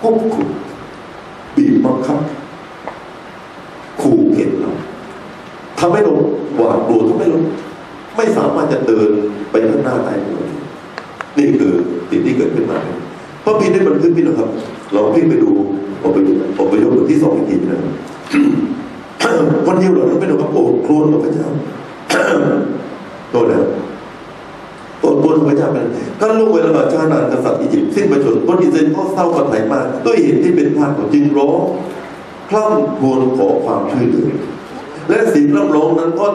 [0.00, 0.48] ควบคุม
[2.06, 2.18] คับ
[4.00, 4.72] ขู่เข็นเรา
[5.80, 6.12] ทำให้เรา
[6.56, 7.40] หวาดกลัวทำให้เรา
[8.16, 9.10] ไม่สามารถจะเดิน
[9.50, 10.48] ไปข้างหน้าได้เลย
[11.38, 11.72] นี่คือ
[12.10, 12.78] สิ่งที่เกิดขึ้นมา
[13.42, 14.48] เพราะพีได้บันทึกพี่นะครับ
[14.92, 15.50] เราพี่ไปดู
[16.02, 17.80] ออกไปดูออกไปยกบทที่สองอีกทีนะ
[19.66, 21.48] วันเดียวเหรอไม่ต้องกับโอ้โครนพระเจ้า
[23.30, 23.58] โทษนะ
[25.02, 25.86] ตนบนพระเจ้าเป็น
[26.20, 31.60] ก็ลูกเวลาชาตินานกษัตริย์อียิปต์สิ้นประชนคนอิสราเอลก็เศร้ากันไหมากด้วยเหตุที่เป็นทาสของจึงร้อง
[32.50, 34.28] คล่ำครวญขอความช่วยเหลือ
[35.08, 36.26] และเสียงร่ำร้องนั้นก็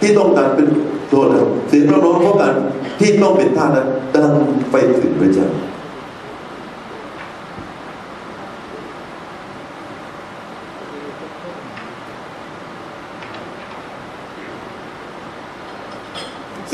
[0.00, 0.68] ที่ต้องการเป็น
[1.08, 2.54] โทษนะเสียงร่ำร้องเพราะการ
[3.00, 4.30] ที่ต้องเป็นทาสนั้นดัง
[4.70, 5.48] ไปถึงพระเจ้า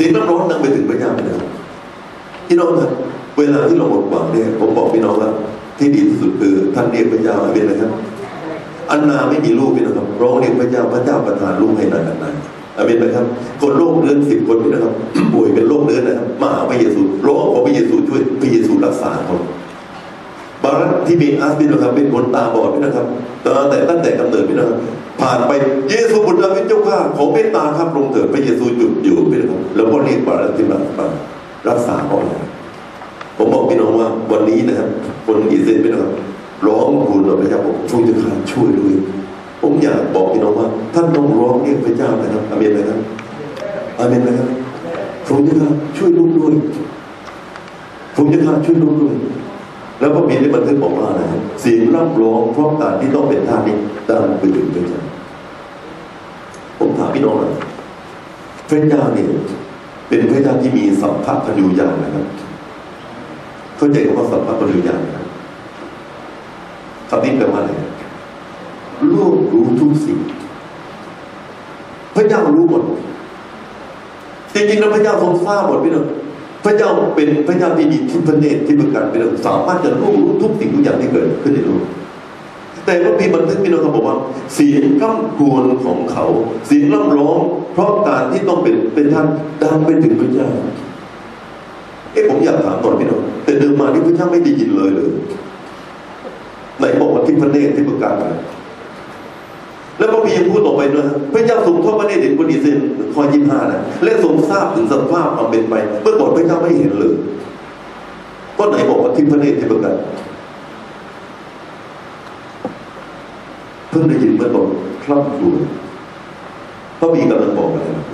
[0.01, 1.39] สียงน้ำร้อนดังไปถึงพระเจ้าไปแล้ว
[2.47, 2.91] พี่น้องครับ
[3.39, 5.29] เวลาที่เราหมดหวังเนี่ยผมบอกพี่น้องว่า
[5.79, 7.91] ที่ดีที่สุดคือท่านเรียกพระเจ้าเป็นอะไรครับ
[8.91, 12.35] อันนาไม่มีลูกพี่น้องครับร้องเรียกพระเจ้าพระเจ้าประทานลูกให้นานนาน
[12.77, 13.25] อาเมนไหมครับ
[13.61, 14.93] คนโรคเรื้อนสิบคนพี่นะครับ
[15.33, 19.37] ป่วยเป็นโรคเรื้อนนะครับมาหาพระเยซูร้องขอพระเยซูช่วยพระเยซูรักษาเขา
[21.09, 23.05] ที่มีอาสบินนะครับเป็นคนตาบอดพี่นะครับ
[23.43, 24.77] ตั้งแต่ตั้งแต่กำเนิดพี่นะครับ
[25.21, 25.51] ผ่านไป
[25.89, 30.77] เยซูบุตรดาวิดเจ้าข้าขอเมตตาครับลงเถิดพระเยซูหยุดอยู่พี่นะครับแล้วก็เรียกบารักที่มา
[31.69, 32.17] รักษาเขา
[33.37, 34.89] ผมบอกพี่น้องว่าวันนี้นะครับ
[35.25, 36.11] คนอิสราเอลพี่นะครับ
[36.67, 38.93] ร้องคุณพระเจ้าบอกช่วยจะข้าช่วยด้วย
[39.61, 42.99] ผมอยากบอกพี่น้องว่า ท่านต้องร้องเรียกพระเจ้านะครับอเมนไหมครับ
[43.99, 44.49] อเมนไหมครับ
[45.27, 46.53] ผมจะข้าช่วยลูกด้วย
[48.15, 49.15] ผมจะขาช่วยลูกด้วย
[49.99, 51.21] แล้วก็มีในบันทึกบอกว่าอะไร
[51.61, 53.75] เสียงร่ำร้องเพราะการที่ต้องเป็นทาสนี้
[54.09, 55.01] ดังไปถึงพระเจ้า
[56.79, 57.53] ผมถามพี่น้องหน่อย
[58.69, 59.27] พระเจ้าเนี่ย
[60.07, 62.25] เป็นพระเจ้าที่มีสัมผัสพันยุญาณนะครับ
[63.77, 65.25] เข้าใจคำว่าสัมผัสพันยุญาณนะครับ
[67.09, 67.71] คำนี้แปลว่าอะไร
[69.09, 70.17] โลกรู้ทุกสิ่ง
[72.15, 72.83] พระเจ้ารู้หมด
[74.53, 76.05] จริงๆแล้วพระเจ้าทรงทราบหมดพี่น้อง
[76.65, 81.83] พระเจ้าเป็นพระเจ้าที่มีทิพเนตรที่ประการเป็นสามารถจะรู้รู้ทุกสิ่งทุกอย่างที่เกิดขึ้นในโลก
[82.85, 84.17] แต่ว่ามีบันทึกพี่น้องเขาบอกว่า
[84.53, 86.25] เสียงร่ำควญของเขา
[86.67, 87.39] เสียงร่ำร้อง
[87.73, 89.27] เพราะการที่ต้องเป็นเป็นท่าน
[89.63, 90.49] ดังไปถึงพระเจ้า
[92.13, 95.09] เอ๊ะผมอยากถามก่อนพี่น้องแต่เดิมมาที่พระเจ้าไม่ได้ยินเลยเลย
[96.77, 98.15] ไหนบอกว่าทิพเนตรที่ประการ
[99.99, 102.79] แล้วพระพียังพูดต่อไปด้วยพระเจ้าทรงทอดพระเนตรเห็นคนอิสราเอล
[103.13, 107.13] ข้อยี่ห้านะและทรงทราบถึงสภาพความเป็นไปเมื่อก่อนพระเจ้าไม่เห็นเลย
[108.57, 109.95] ก็ไหนบอกว่าทิพเนตรที่ประการ
[113.89, 114.67] เพิ่งได้ยินเมื่อตอน
[115.03, 115.59] คร่ำครวญ
[116.99, 118.05] พระบีกำลังบอกอะไรนะ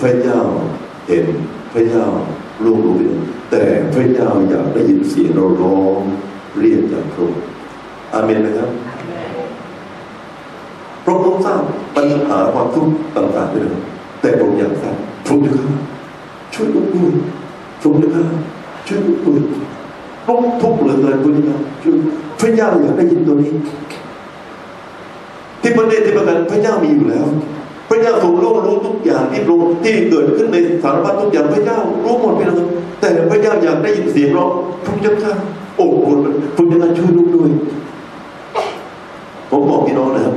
[0.00, 0.40] พระเจ้า
[1.08, 1.26] เห็น
[1.72, 2.06] พระเจ้า
[2.64, 2.96] รู้รู้
[3.50, 6.00] แต่พระเจ้าอยากได้ยินเสียงเราร้อง
[6.60, 7.44] เรียกจากพระองค์
[8.14, 8.70] อาเมนไหมครับ
[11.10, 11.60] พระองค์ทราบ
[11.96, 13.66] ปัญหาความทุกข์ต่างๆด้วย
[14.20, 14.96] แต่พระอยากทราบ
[15.26, 15.52] พระองค์จะ
[16.54, 17.12] ช่วยลูกด้วย
[17.80, 18.08] พระองค์จะ
[18.86, 19.40] ช่วยลูกด้วย
[20.24, 21.96] พระองทุกข์เหลือเกินพระองค์ช่วย
[22.40, 23.50] พระเจ้าอยากได้ยินตัวนี้
[25.62, 27.26] ที่ประเด็นที่ประกันพระเจ้ามีอยู่แล้ว
[27.88, 32.66] พระเจ้าทรงรู้รู้ทุกอย่างที่รู้ที่เกิดขึ้นในสารพัดทุกอย่างพระเจ้ารู้หมดไปเลย
[33.00, 34.50] แต่พระเจ้าอยากได้ยินเสียงร้อง
[34.84, 35.32] พระเจ้าข้า
[35.76, 36.08] โอ้โห
[36.56, 37.50] พระเจ้าช่วยลูกด้วย
[39.50, 40.34] ผมบอกพี่น้องนะครับ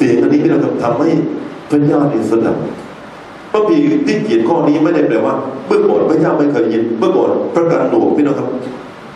[0.00, 1.08] เสียงอันนี้พี่น้องทำให้
[1.70, 2.56] พระเจ้าเนี่ยสนับ
[3.52, 3.76] พระพี
[4.06, 5.34] ที่เขียนข้อนี้ไม่ได้แปลว่า
[5.66, 8.48] เมื่อก่อนพระเจ้าไม่เคยยินเมื่อก่อนพระการหลวงพี่น้องครับ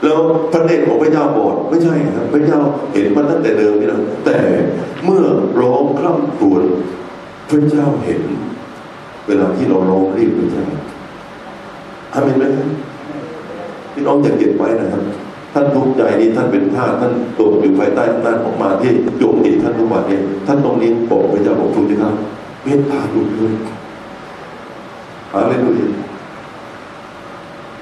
[0.04, 0.18] แล้ว
[0.52, 2.60] พระเนตรของพระเจ้าบอดไม่ใช่ครับพระเจ้า
[2.92, 4.36] เห็นมาตั้งแต่เดิมนี่นะแต่
[5.04, 5.22] เมื่อ
[5.60, 6.62] ร้องคร่ำครวญ
[7.48, 8.22] พระเจ้าเห็น
[9.26, 10.66] เวลาที่เราร้องเรียกพระเจ้า
[12.12, 12.68] อาเมนไหมครับ
[13.92, 15.02] พี่น้องอย่าเก็บไว้นะครับ
[15.54, 22.14] ท่านทุกข์ใจนี้ท่านเป็นท่าท่านตกอยู่ภายใต้อำนาจของมาที่โยมติท่านทุกวันนี้ท่านตรงนี้บอกพระเจ้าบอกทุกท่าน
[22.64, 23.54] เมตตาลูกด้วย
[25.32, 25.88] ฮาเลลูยา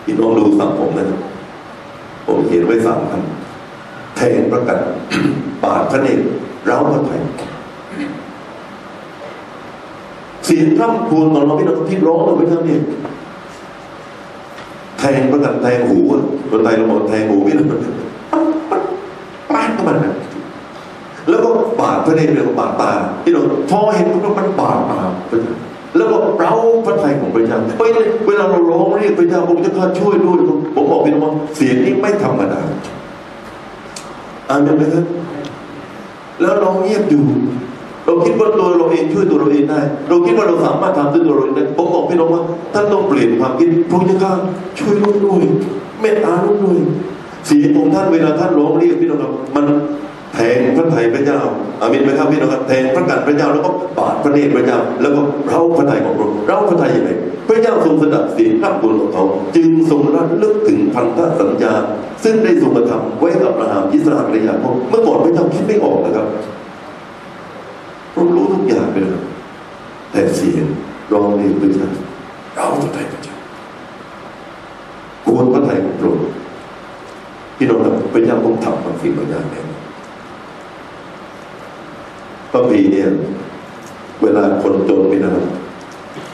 [0.04, 1.06] พี่น้องดูสังผมนะ
[2.26, 4.78] ผมเขียนไว้สามคำแทนประกัน
[5.62, 6.22] ปาดพระเนตร
[6.66, 7.20] เร้าพระไทย
[10.44, 12.78] เสียงร่ำควญของเราพี่น้องที่ร้องเราไปทั้งนี้
[15.02, 15.98] แทงประกันแทงหู
[16.50, 17.80] คนไทยเราบอกแทงหูพี่น้องปั๊บ
[18.70, 18.82] ปั๊บ
[19.50, 20.14] ปาดมานะ
[21.28, 21.50] แล้วก็
[21.80, 22.90] ปาดพระเนตรเรียกว่าปาดตา
[23.24, 24.98] พี่น้องพอเห็นปุ๊บมันปาดตา
[25.30, 25.54] พระเจ้า
[25.96, 26.54] แล้วก็เร้า
[26.86, 30.38] พระไทยของพระเจ้าไปเลยเวลาเราร้องเรียกพระเจ้าผมจะข้าช่วยด้วย
[30.74, 32.60] ผมบอกพี่น้องเสียงนี้ไม่ธรรมดา
[34.48, 35.04] อ่านได้ไหมครับ
[36.40, 37.24] แล้วเราเงียบอยู่
[38.06, 42.42] เราคิดว่าตัวเราเองช่วยตัวเราเองได้ เราคิดว่าเราสามารถทำด้วยตัวเราเองได้ผมบอกพี่น้องว่า
[42.74, 44.32] ท่านต้องเปลี่ยนความคิดพระเจ้า
[44.78, 45.42] ช่วยลูกด้วย
[46.00, 46.78] เมตตาลูกด้วย
[47.46, 49.64] เสียงของท่านเวลาท่านร้องเรียกพี่น้องครับมัน
[50.34, 51.40] แทงพระไทยพระเจ้า
[51.80, 57.10] อามินไหมครับพี่น้องครับแทงพระกันพระเจ้าแล้วก็บาดพระเนตรพระเจ้า แล้วก็เราพระไทยของเราเราพระไทยยังไง
[57.48, 59.24] พระเจ้าทรงสดับเสียงพระบุญของเขา
[59.56, 61.72] จึงทรงระลึกถึงพันธสัญญา
[62.24, 66.26] ซึ่งได้ทรงกระทำไว้กับอับราฮัมอิสราเอลยาโคเมื่อก่อนพระเจ้าคิดไม่ออกนะครับ
[68.14, 69.22] เรารู้ทุกอย่างไปเลย
[70.12, 70.66] แต่เสียง
[71.12, 71.88] ร้องเรียนพระเจ้า
[72.54, 73.36] เราพระทัยพระเจ้า
[75.26, 76.30] กวนพระทัยของพระองค์
[77.56, 79.62] พี่น้องครับพระเจ้าต้องทำบางสิ่งบางอย่างแน่
[82.52, 83.08] พระปีเนี่ย
[84.22, 85.46] เวลาคนจนไปนะครับ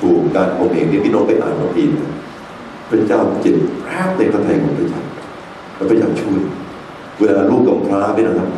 [0.00, 2.12] ถูกการข่มเหงที่พี่น้องไปอ่านพระปีนะ
[2.90, 5.02] พระเจ้าเจ็บแรบในพระทัยของพระเจ้า
[5.74, 6.40] แล้วพระเจ้าช่วย
[7.20, 8.48] เวลาลูกกำพร้าไปนะครับ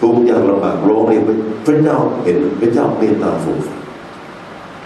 [0.00, 1.22] ทุกอย่างลำบากร้องเรียน
[1.66, 3.83] พระเจ้าเห็นพระเจ้าเมตตาสงสาร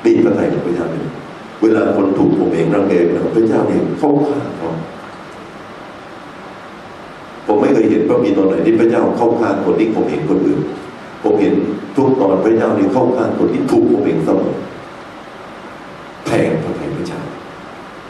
[0.05, 1.05] นี่พระทัยของพระเจ้าเป็น
[1.62, 2.92] เวลาคนถูกผมเองรังแก
[3.34, 4.70] พระเจ้าเองเข้าข้างเขา
[7.46, 10.61] ผมไม่เคยเห็นพระมีตอนไหนที่พระเจ้าเข้าข้างคนที่ผมเห็นคนอื่น
[11.22, 11.55] ผมเห็น
[11.96, 14.55] ทุกตอนพระเจ้านี่เข้าข้างคนที่ถูกผมเองเสมอ
[16.26, 17.20] แทงพระทัยพระเจ้า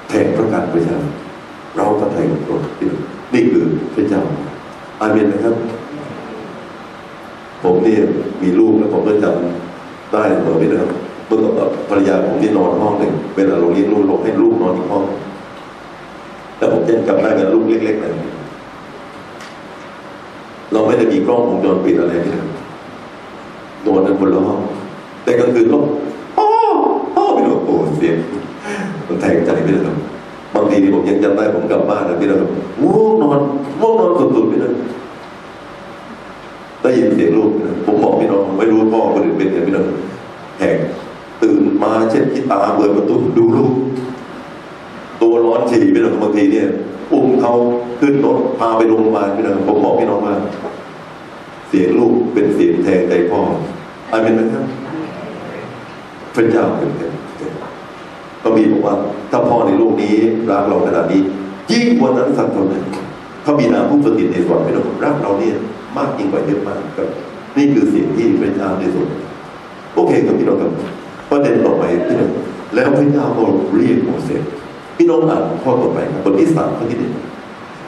[0.08, 0.98] แทงพระกันพระเจ้า
[1.76, 2.58] เราพระทัยของพระ
[3.34, 3.64] นี่คือ
[3.94, 4.22] พระเจ้า
[5.00, 5.54] อาเมนนะครับ
[7.62, 8.00] ผมเนี่ย
[8.42, 10.80] มีลูกแล้วผมก็จำได้เมื่อไม่ได้
[11.28, 15.04] เมื่อกับภรรยาผมที่นอนห้องหนึ่งเวลาเราเลี้ยงลูกเราให้ลูกนอนอีกห้อง
[16.58, 18.14] แล้วผมยังจำได้กับลูกเล็กๆนั่น
[20.72, 22.46] เราไม่ได้มีกล้องวงจรปิดอะไรที่นั่น
[23.86, 24.60] นอนกันบนละห้อง
[25.24, 25.78] แต่กลางคืนก็
[26.36, 26.46] พ่อ
[27.14, 28.16] พ่อไปดูโอ้เสียง
[29.06, 29.96] มันแทงใจไปเลยครับ
[30.54, 32.50] บางทีนี่ผมยังจำได้ผมกลับบ้านนะพี่นะครับ
[32.82, 33.38] ง่วงนอน
[33.80, 34.72] ง่วงนอนสุดๆไปเลย
[36.82, 39.86] ได้ยินเสียงลูกนะผมบอกพี่น้องไม่รู้พ่อคนอื่นเป็นไงพี่น้อง
[40.58, 40.76] แหก
[41.98, 43.72] มาเช็ดขี้ตาเปิดประตูดูลูก
[45.22, 46.68] ตัวร้อนฉี่พี่น้องบางทีเนี่ย
[47.12, 47.52] อุ้มเขา
[48.00, 50.34] ขึ้นรถพาไปโรงพยาบาลพี่น้องผมบอกพี่น้องว่า
[51.68, 53.40] เสียงลูกเป็นเสียงแทงใจพ่อ
[54.10, 54.64] อาเป็นไหมครับ
[56.34, 57.12] พระเจ้าเป็นแทง
[58.42, 58.94] ก็มีบอกว่า
[59.30, 60.14] ถ้าพ่อในโลกนี้
[60.50, 61.20] รักเราขนาดนี้
[61.70, 62.84] ยิ่งกว่านั้นสักเท่านั้น
[63.42, 65.56] เขามีนาผู้สถิตในสวรรค์พี่น้องรักเราเนี่ย
[65.96, 67.08] มากยิ่งกว่าเยอะมากครับ
[67.56, 69.06] นี่คือเสิ่งที่พระเจ้าได้ทรง
[69.94, 70.72] โอเคครับพี่น้องครับ
[71.30, 72.30] ประเด็นต่อไปพี่หน้อง
[72.74, 73.42] แล้วพระเจ้าก็
[73.76, 74.42] เรียกโมเสส
[74.96, 77.12] พี่น้องอ่านข้อต่อไปบทที่สามข้อที่หนึ่ง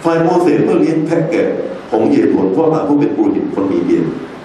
[0.04, 1.48] ฝ่ายโมเสสเมื่อเลี้ยงแพะแกะ
[1.90, 4.04] ของเยโทนพ่อตาผู้เป็นปุโรหิตคนมีเดียน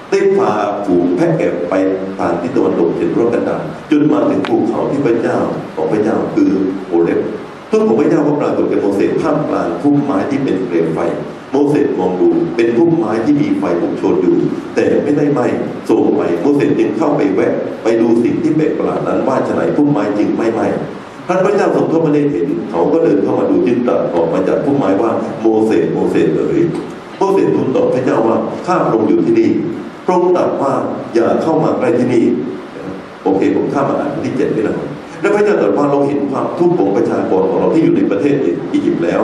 [0.10, 0.52] ได้พา
[0.86, 1.74] ฝูงแพะแกะไป
[2.18, 5.38] ทางที่ตะวันตกเฉียงรักันดารจนมาถึงภูเขาที่พระเจ้า
[5.76, 6.50] ของพระเจ้าคือ
[6.88, 7.20] โอเลฟ
[7.72, 11.00] ต้นของพระเจ้าก็ปรากฏแก่โมเสสท่ามกลางพุ่มไม้ที่เป็นเปลวไฟ
[11.52, 14.36] โมเสสมองดูเป็นพุ่มไม้ที่มีไฟลุกโชนอยู่
[14.76, 15.46] แต่ไม่ได้ไหม้
[15.89, 20.62] โทรมไปโมเสสจึงเข้าไปแวะ ไปดูสิ่งที่แปลกประหลาดนั้นว่าไฉนพุ่มไม้จึงไม่ไหม้
[21.28, 26.62] ท่านพระเจ้าทรงทอดพระเนตรเห็น เขาก็เดินเข้ามาดูจึงตรัสออกมาจากพุ่มไม้ว่าโมเสสโมเสสเอ๋ย
[27.18, 28.38] โมเสสทูลตอบพระเจ้าว่า
[28.68, 29.50] ข้าพระองค์อยู่ที่นี่
[30.06, 30.74] พระองค์ตรัสว่า
[31.14, 32.26] อย่าเข้ามาใกล้ที่นี่
[33.24, 34.78] โอเคผมข้ามมาอ่านที่เจ็ดนี่แหละ
[35.22, 38.36] และพระเจ้าตรัสว่าเราเห็นความทุกข์ของประชากรของเราที่อยู่ในประเทศ
[38.74, 39.22] อียิปต์แล้ว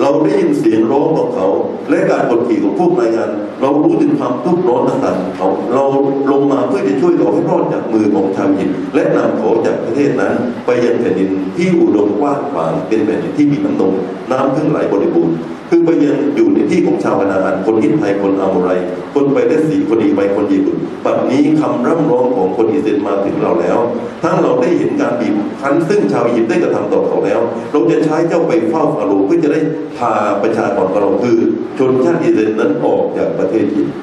[0.00, 1.48] เราได้ยินเสียงร้องของเขา
[1.90, 3.30] และการกดขี่ของพวกนายัน
[3.60, 5.84] เรารู้ถึงความทุกข์ร้อนต่างๆของเขาเรา
[6.30, 10.34] ลงมาเพื่อจะช่วยเขาให้รอดจากมือของชาวยิปต์และนำเขาจากประเทศนั้น
[10.66, 13.92] ไปยังแผ่นดินที่อุดมกว้างขวางเป็นแผ่นดินที่มีน้ำนม
[14.32, 15.36] น้ำพึ่งไหลบริบูรณ์
[15.70, 18.70] คือไปยังอยู่ในที่ของชาวคณาอันคนอินไทยคนอาโมไร
[19.14, 23.78] คนไปได้สีคนอีไปคนญี่ปุ่นปัจจุนี้คำร่ำร้องของคนอิสเอลมาถึงเราแล้ว
[24.22, 27.40] ทั้งเราได้เห็นการบีบคั้นซึ่งชาวอียิปต์ได้กระทำต่อเขาแล้ว
[27.70, 29.60] เราจะใช้เจ้าไปเฝ้าฟาโรห์เพื่อจะได้
[29.98, 30.12] พา
[30.42, 31.36] ประชากรของเราคือ
[31.78, 33.96] ชนชาติอิสเอลนั้นออกจากประเทศอียิปต์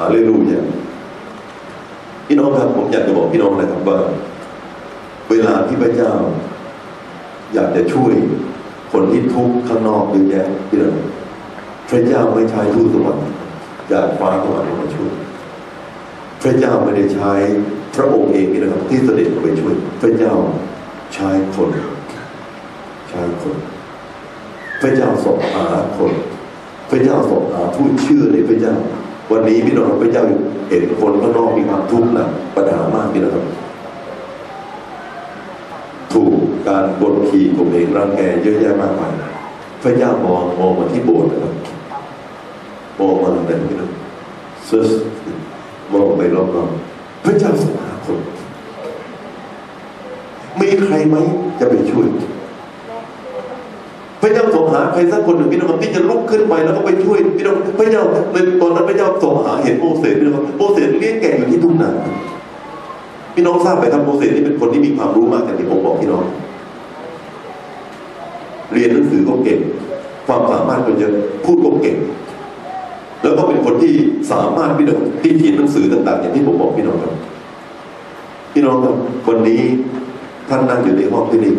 [0.00, 0.60] อาเลลูยา
[2.26, 3.98] พี่น้องครับผมอยากจะบอกพี่น้องนะครับว่า
[5.30, 6.12] เวลาที่พระเจ้า
[7.54, 8.14] อยากจะช่วย
[8.96, 10.90] คนที่ทุกข์ข้างนอกเยอะแยะที่เรา
[11.90, 13.26] พระเจ้าไม่ใช้ทูตสวรรค์
[13.92, 15.12] จากฟ้าสวรรค์มาช่วย
[16.42, 17.32] พระเจ้าไม่ได้ใช้
[17.94, 20.34] พระองค์เองนะครับที่เสด็จไปช่วย พระเจ้า
[21.14, 21.68] ใช้คน
[23.10, 23.56] ใช้คน
[24.82, 25.66] พระเจ้าส่งหา
[25.98, 26.12] คน
[26.90, 28.74] พระเจ้าส่งหาผู้เชื่อในพระเจ้า
[29.30, 30.24] วันนี้พี่น้องครับพระเจ้า
[30.68, 33.44] เห็นคนข้างนอกมีความทุกข์หนักปัญหามากพี่น้องครับ
[36.12, 36.24] ถู
[36.68, 39.12] การกดขี่ข่มเหงรังแกเยอะแยะมากมาย
[39.82, 41.52] พระเจ้ามองมองมาที่โบสถ์นะครับ
[42.98, 43.90] มองมาแต่พี่น้อง
[44.66, 44.90] search
[45.92, 48.18] มองไปรอบๆพระเจ้าทรงหาคน
[50.60, 51.16] มีใครไหม
[51.60, 52.06] จะไปช่วย
[54.22, 61.90] พระเจ้าทรงหาใครสักคนหนึ่งพี่น้องที่จะลุกขึ้นไปแล้วก็ไปช่วยพี่น้องพระเจ้าในตอนนั้นพระเจ้าทรงหาเห็นโมเสสพี่น้องครับโมเสสเลี้ยงแกะอยู่ที่ทุ่งนา
[63.34, 66.24] พี่น้องทราบไหมครับโมเสสนี่เป็นคนที่มีความรู้มากอย่างที่ผมบอกพี่น้อง
[68.72, 69.60] เรียนหนังสือก็เก่ง
[70.26, 71.12] ความสามารถก็เยอะ
[71.44, 71.96] พูดก็เก่ง
[73.22, 73.94] แล้วก็เป็นคนที่
[74.32, 77.14] สามารถพี่น้องที่เขียนหนังสือต่าง ๆ อย่างที่ผมบอกพี่น้องครับ
[78.52, 78.94] พี่น้องครับ
[79.28, 79.62] วันนี้
[80.48, 81.52] ท่านนั่งอยู่ในห้องที่นี่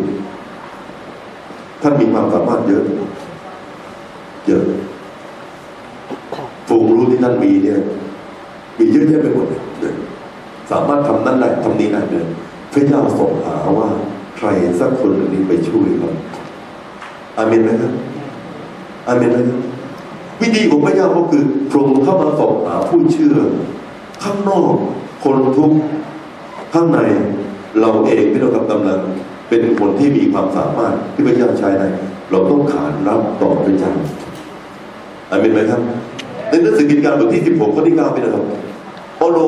[1.82, 2.84] ท่านมีความสามารถเยอะ
[4.48, 4.64] เยอะ
[6.68, 7.80] ฟูงรู้ที่ท่านมีเนี่ย
[8.78, 9.46] มีเยอะแยะไปหมด
[9.82, 9.96] เลย
[10.72, 12.26] สามารถทำนั่นได้ทำนี้ได้เลย
[12.74, 13.90] พระเจ้าส่งหาว่า
[14.38, 14.48] ใคร
[14.80, 16.14] สักคนหนึ่งนี้ไปช่วยครับ
[17.38, 17.94] อาเมนไหมครับ
[19.08, 19.60] อาเมนไหมครับ
[20.42, 23.38] วิธีของพระเจ้าก็คือพระองค์เข้ามาส่งหาผู้เชื่อ
[24.24, 24.74] ข้างนอก
[25.24, 25.78] คนทุกข์
[26.74, 27.00] ข้างใน
[27.80, 29.00] เราเองที่เรากำลัง
[29.50, 31.88] เป็นคนที่มีความสามารถที่พระเจ้าใช้ได้
[32.32, 33.94] เราต้องขานรับต่อพระเจ้า
[35.32, 35.82] อาเมนไหมครับ
[36.50, 38.46] ในหนังสือกิจการบทที่ 16ข้อที่9พี่นะครับ
[39.18, 39.40] เปาโล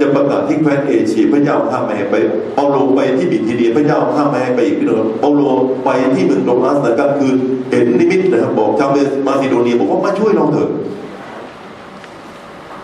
[0.00, 2.16] จะประกาศที่แคว้นเอเชียพระเจ้าห้ามไม่ให้ไป
[2.54, 5.42] เปาโลไปที่บิธีเนียพระเจ้าห้ามไม่ให้ไปอีกพี่น้องเปาโล
[5.84, 7.32] ไปที่เมืองโตรอัสนะครับคือ
[7.70, 8.90] เห็นนิมิตนะครับบอกชาว
[9.26, 10.70] มาซิโดเนียบอกว่ามาช่วยเราเถอะ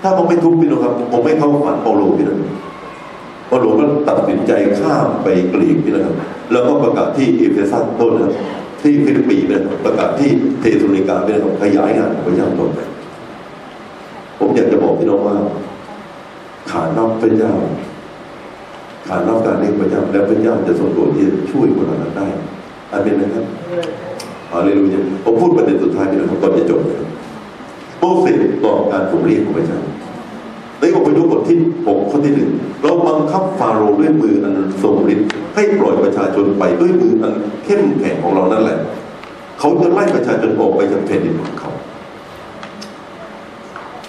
[0.02, 2.38] ถ้าผมไม่ทุกข์พี่น้องครับผมไม่เข้าฝันเปาโลพี่น้อง
[3.48, 6.14] เปาโลก็ตัดสินใจข้ามไปกรีกพี่นะครับ
[6.52, 8.32] แล้วก็ประกาศที่เอเฟซัสต้นนะครับ
[8.80, 10.30] ที่ฟิลิปปีนะครับประกาศที่
[10.60, 12.78] เธสะโลนิกาพี่นะครับขยายงานพระเจ้าต่อไป
[14.38, 15.36] ผมอยากจะบอกพี่น้องว่า
[16.70, 17.54] ขานรับพระเจ้า
[19.06, 22.26] ขานรับการเลี้ยงพระเจ้าแล้วพระเจ้าจะทรงโปรดที่จะช่วยคนเหล่านั้นได้
[22.92, 23.44] อาเมนไหมครับ
[24.52, 27.08] ฮาเลลูยาผมพูดประเด็นสุดท้ายนี่นะครับก่อนจะจบนะครับ
[27.98, 29.80] โมเสสตอบการผมเรียกของพระเจ้า
[30.80, 32.50] ในอพยพบทที่หกข้อที่หนึ่ง
[32.82, 34.52] เราบังคับฟาโรห์ด้วยมืออัน
[34.82, 37.32] ทรงฤทธิ์ให้ปล่อยประชาชนไปด้วยมืออัน
[37.64, 38.78] เข้มแข็งของเรานั่นแหละ
[39.58, 41.70] เขาจะไล่ประชาชนออกไปจากแผ่นดินของเขา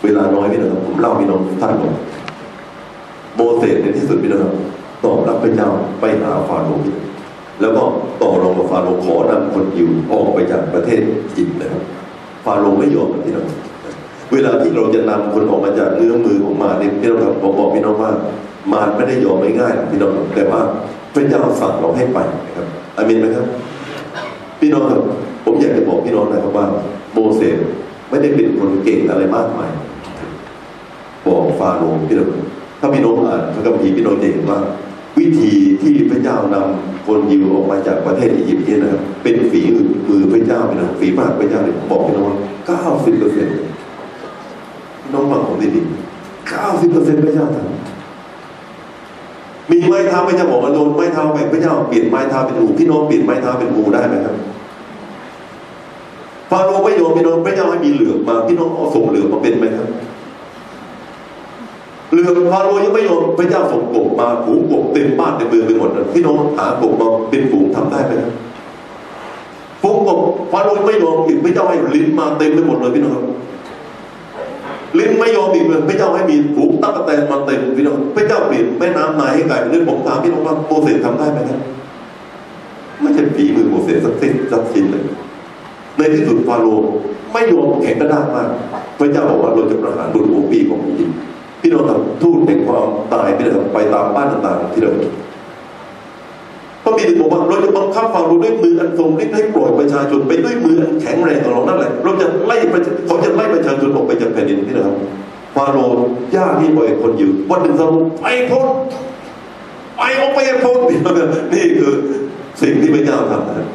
[0.04, 1.94] เวลาน้อยพี่นะครับผมเล่าพี่น้องท่านบอก
[3.36, 4.54] โมเสสในที่สุดพี่นะครับ
[5.06, 5.70] ตอบรับพระเจ้า
[6.00, 6.96] ไปหาฟาโรห์
[7.62, 7.84] แล้วก็
[8.22, 11.82] ต่อรองกับฟาโรห์ขอนำคนยิวออกไปจากประเทศอียิปต์นะครับ
[12.46, 13.48] ฟาโรห์ไม่ยอมพี่น้อง
[14.34, 18.12] เวลาที่เราจะนำคนออกมาจากเนื้อมือของมารเนี่ยพี่น้องครับผมบอกพี่น้องว่า
[18.74, 20.62] มารไม่ได้ยอมง่ายๆพี่น้องแต่ว่า
[21.14, 22.68] พระเจ้าสั่งเราให้ไปนะครับ
[22.98, 23.46] อามินไหมครับ
[24.60, 25.02] พี่น้องครับ
[25.46, 26.66] ผมอยากจะบอกพี่น้องนะครับว่า
[27.14, 27.58] โมเสส
[28.10, 29.72] ไม่ได้เป็นคนเก่งอะไรมากมาย
[31.28, 32.30] บอกฟาโรห์พี่น้อง
[32.82, 34.60] ถ้าพี่น้องอ่านพระคัมภีร์พี่น้องจะเห็นว่า
[35.20, 35.52] วิธี
[35.82, 39.62] ที่พระเจ้านำคนยิวออกมาจากประเทศอียิปต์เนี่ยนะครับเป็นฝี
[40.10, 43.56] มือพระเจ้าพี่น้องฝีปากพระเจ้าเนี่ยผมบอกพี่น้องว่าเก้าสิบเปอร์เซ็นต์
[45.14, 54.36] น้องฟังผมดีๆเก้าสิบเปอร์เซ็นต์พระเจ้าทำมีไม้เท้าพระเจ้าบอกว่าโดนไม้เท้าไปพระเจ้าเปลี่ยนไม้เท้าเป็นงูพี่น้องเปลี่ยนไม้เท้าเป็นงูได้ไหมครับ
[56.50, 59.88] ฟาโรห์ไม่ยอมพี่น้องพระเจ้าให้มีเหลือมาพี่น้องเอาส่งเหลือมาเป็นไหมครับ
[62.12, 68.14] เหลือบฟาโรห์ยังไม่ยอมพระเจ้าส่งกบมาฝูงกบเต็มบ้านเต็มเมืองไปหมดพี่น้องหากบมาเป็นฝูงทำได้ไหม
[69.82, 70.20] ฝูงกบ
[70.52, 73.14] ฟาโรห์ไม่ยอมอีกพระเจ้าให้ลิ้นมาเต็มไปหมดเลยพี่น้อง
[75.00, 81.60] ลิ้นไม่ยอมอีกเลยพระเจ้าให้มีฝูงตั๊กแตนมาเต็มพี่น้องพระเจ้าเปลี่ยนแม่น้ำนายให้กลายเป็นเรื่องผมถามพี่น้องว่าโมเสสทำได้ไหมครับ
[83.02, 85.04] ไม่ใช่ฝีมือโมเสสสักสิ้นสักสิ้นเลย
[85.98, 86.90] ในที่สุดฟาโรห์
[87.34, 88.50] ไม่ยอมแข็งกระด้างมาก
[89.00, 91.18] พระเจ้าบอกว่าเราจะประหารบุตรหัวปีของอียิปต์
[91.62, 94.92] พี่น้องครับทูตแห่งความตายพี่น้องครับไปตามบ้านต่างๆที่เรา
[96.84, 102.58] พระบิดาบอกว่าเราจะบังคับฟาโรห์ด้วยมืออันทรงฤทธิ์ให้ปล่อยประชาชนไปด้วยมืออันแข็งแรงของเรานั่นแหละเราจะไล่
[103.08, 104.96] เขาจะไล่ประชาชนออกไปจากแผ่นดินพี่น้องครับ
[105.56, 106.06] ฟาโรห์
[106.36, 108.68] ยากที่ปล่อยคนอยู่วันหนึ่งฟาโรห์ไปพ้น
[109.98, 111.94] ไปออกไปพ้นพี่น้องครับนี่คือ
[112.62, 113.68] สิ่งที่พระเจ้าทำนะ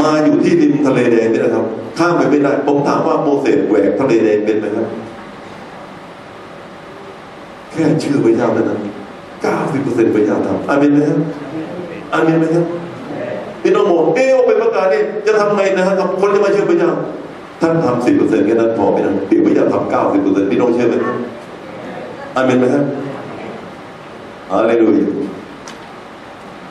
[0.00, 1.64] มาอยู่ที่ดินทะเลแดงนี่นะครับ
[1.98, 4.86] ข้ามไปไม่ได้ผมถามว่าโมเสสแหวกทะเลแดงเป็นไหมครับ
[7.76, 8.80] แค่ชื่อพระเจ้าเท่านั้น
[9.42, 11.18] เก้าสิบเปอร์เซ็นต์พระเจ้าทำอาเมนไหมครับ
[12.12, 12.64] อาเมนไหมครับ
[13.62, 16.92] พี่น้องบอกเอ๊ะเอาไปประกาศนี่จะทำไงนะครับกับคนที่มาเชื่อพระเจ้า
[17.60, 21.16] ท่านทำสิบเปอร์เซ็นต์แค่นั้นพอไหมนะเดี๋ยวพระเจ้าทำเก้าสิบเปอร์เซ็นต์พี่น้องเชื่อไหมครับ
[22.36, 22.84] อาเมนไหมครับ
[24.50, 24.86] อะไรดู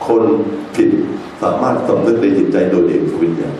[0.06, 0.22] คน
[0.74, 0.88] ผิด
[1.42, 3.54] สามารถสำนึกในจิตใจโดยเองทุกวิญญาณ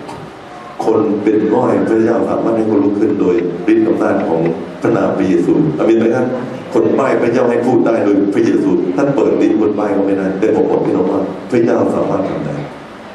[0.86, 3.36] คนเป็นง่อยพระเจ้าสามารถให้คนลุกขึ้นโดย
[3.72, 4.40] ฤทธิ์อำนาจของ
[4.82, 6.26] พระนามพระเยซูอามินไหมครับ
[6.74, 11.20] คนใบ้พระเจ้าให้พูดได้โดยพระเยซูท่านเปิดลิ้นคนใบ้ก็ไม่ได้แต่ผมบอกพี่น้องว่า
[11.50, 12.56] พระเจ้าสามารถทำได้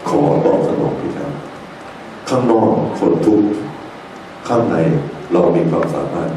[0.09, 1.32] ขอตอบสนองพี่ครับ
[2.30, 3.47] ข้างนอกคนทุกข์
[4.47, 4.76] ข้างใน
[5.34, 6.30] เรามีความสามารถ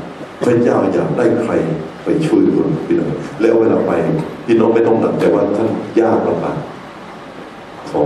[0.45, 1.53] พระเจ้าอยากได้ใคร
[2.05, 3.11] ไปช่วยคนพี่น้อง
[3.41, 3.93] แล้วเวลาไป
[4.47, 5.69] พี่น้องไม่ต้องหนักใจว่าท่าน
[6.01, 6.59] ยากลำบาก
[7.91, 8.05] ขอ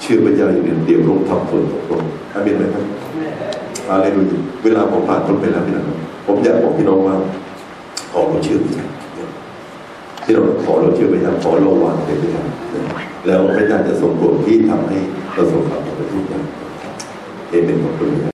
[0.00, 2.84] เชื่อพระเจ้าอย่างเดียวเดี๋ยวลงทำฝนตกลงอาเมนไหมครับ
[3.88, 5.86] อาเลลูยาเวลาผมผ่านพ้นไปแล้วพี่น้อง
[6.26, 7.16] ผมอยากบอกพี่น้องว่า
[8.12, 8.86] ขอเราเชื่อพระเจ้า
[10.22, 12.44] ที่เราขอเราเชื่อพระเจ้าขอเราวางใจพระเจ้า
[13.26, 14.98] แล้วพระเจ้าจะส่งผลที่ทำให้
[15.34, 16.44] ประสบความสำเร็จทุกอย่าง
[17.50, 18.08] เอเมนขอบคุณ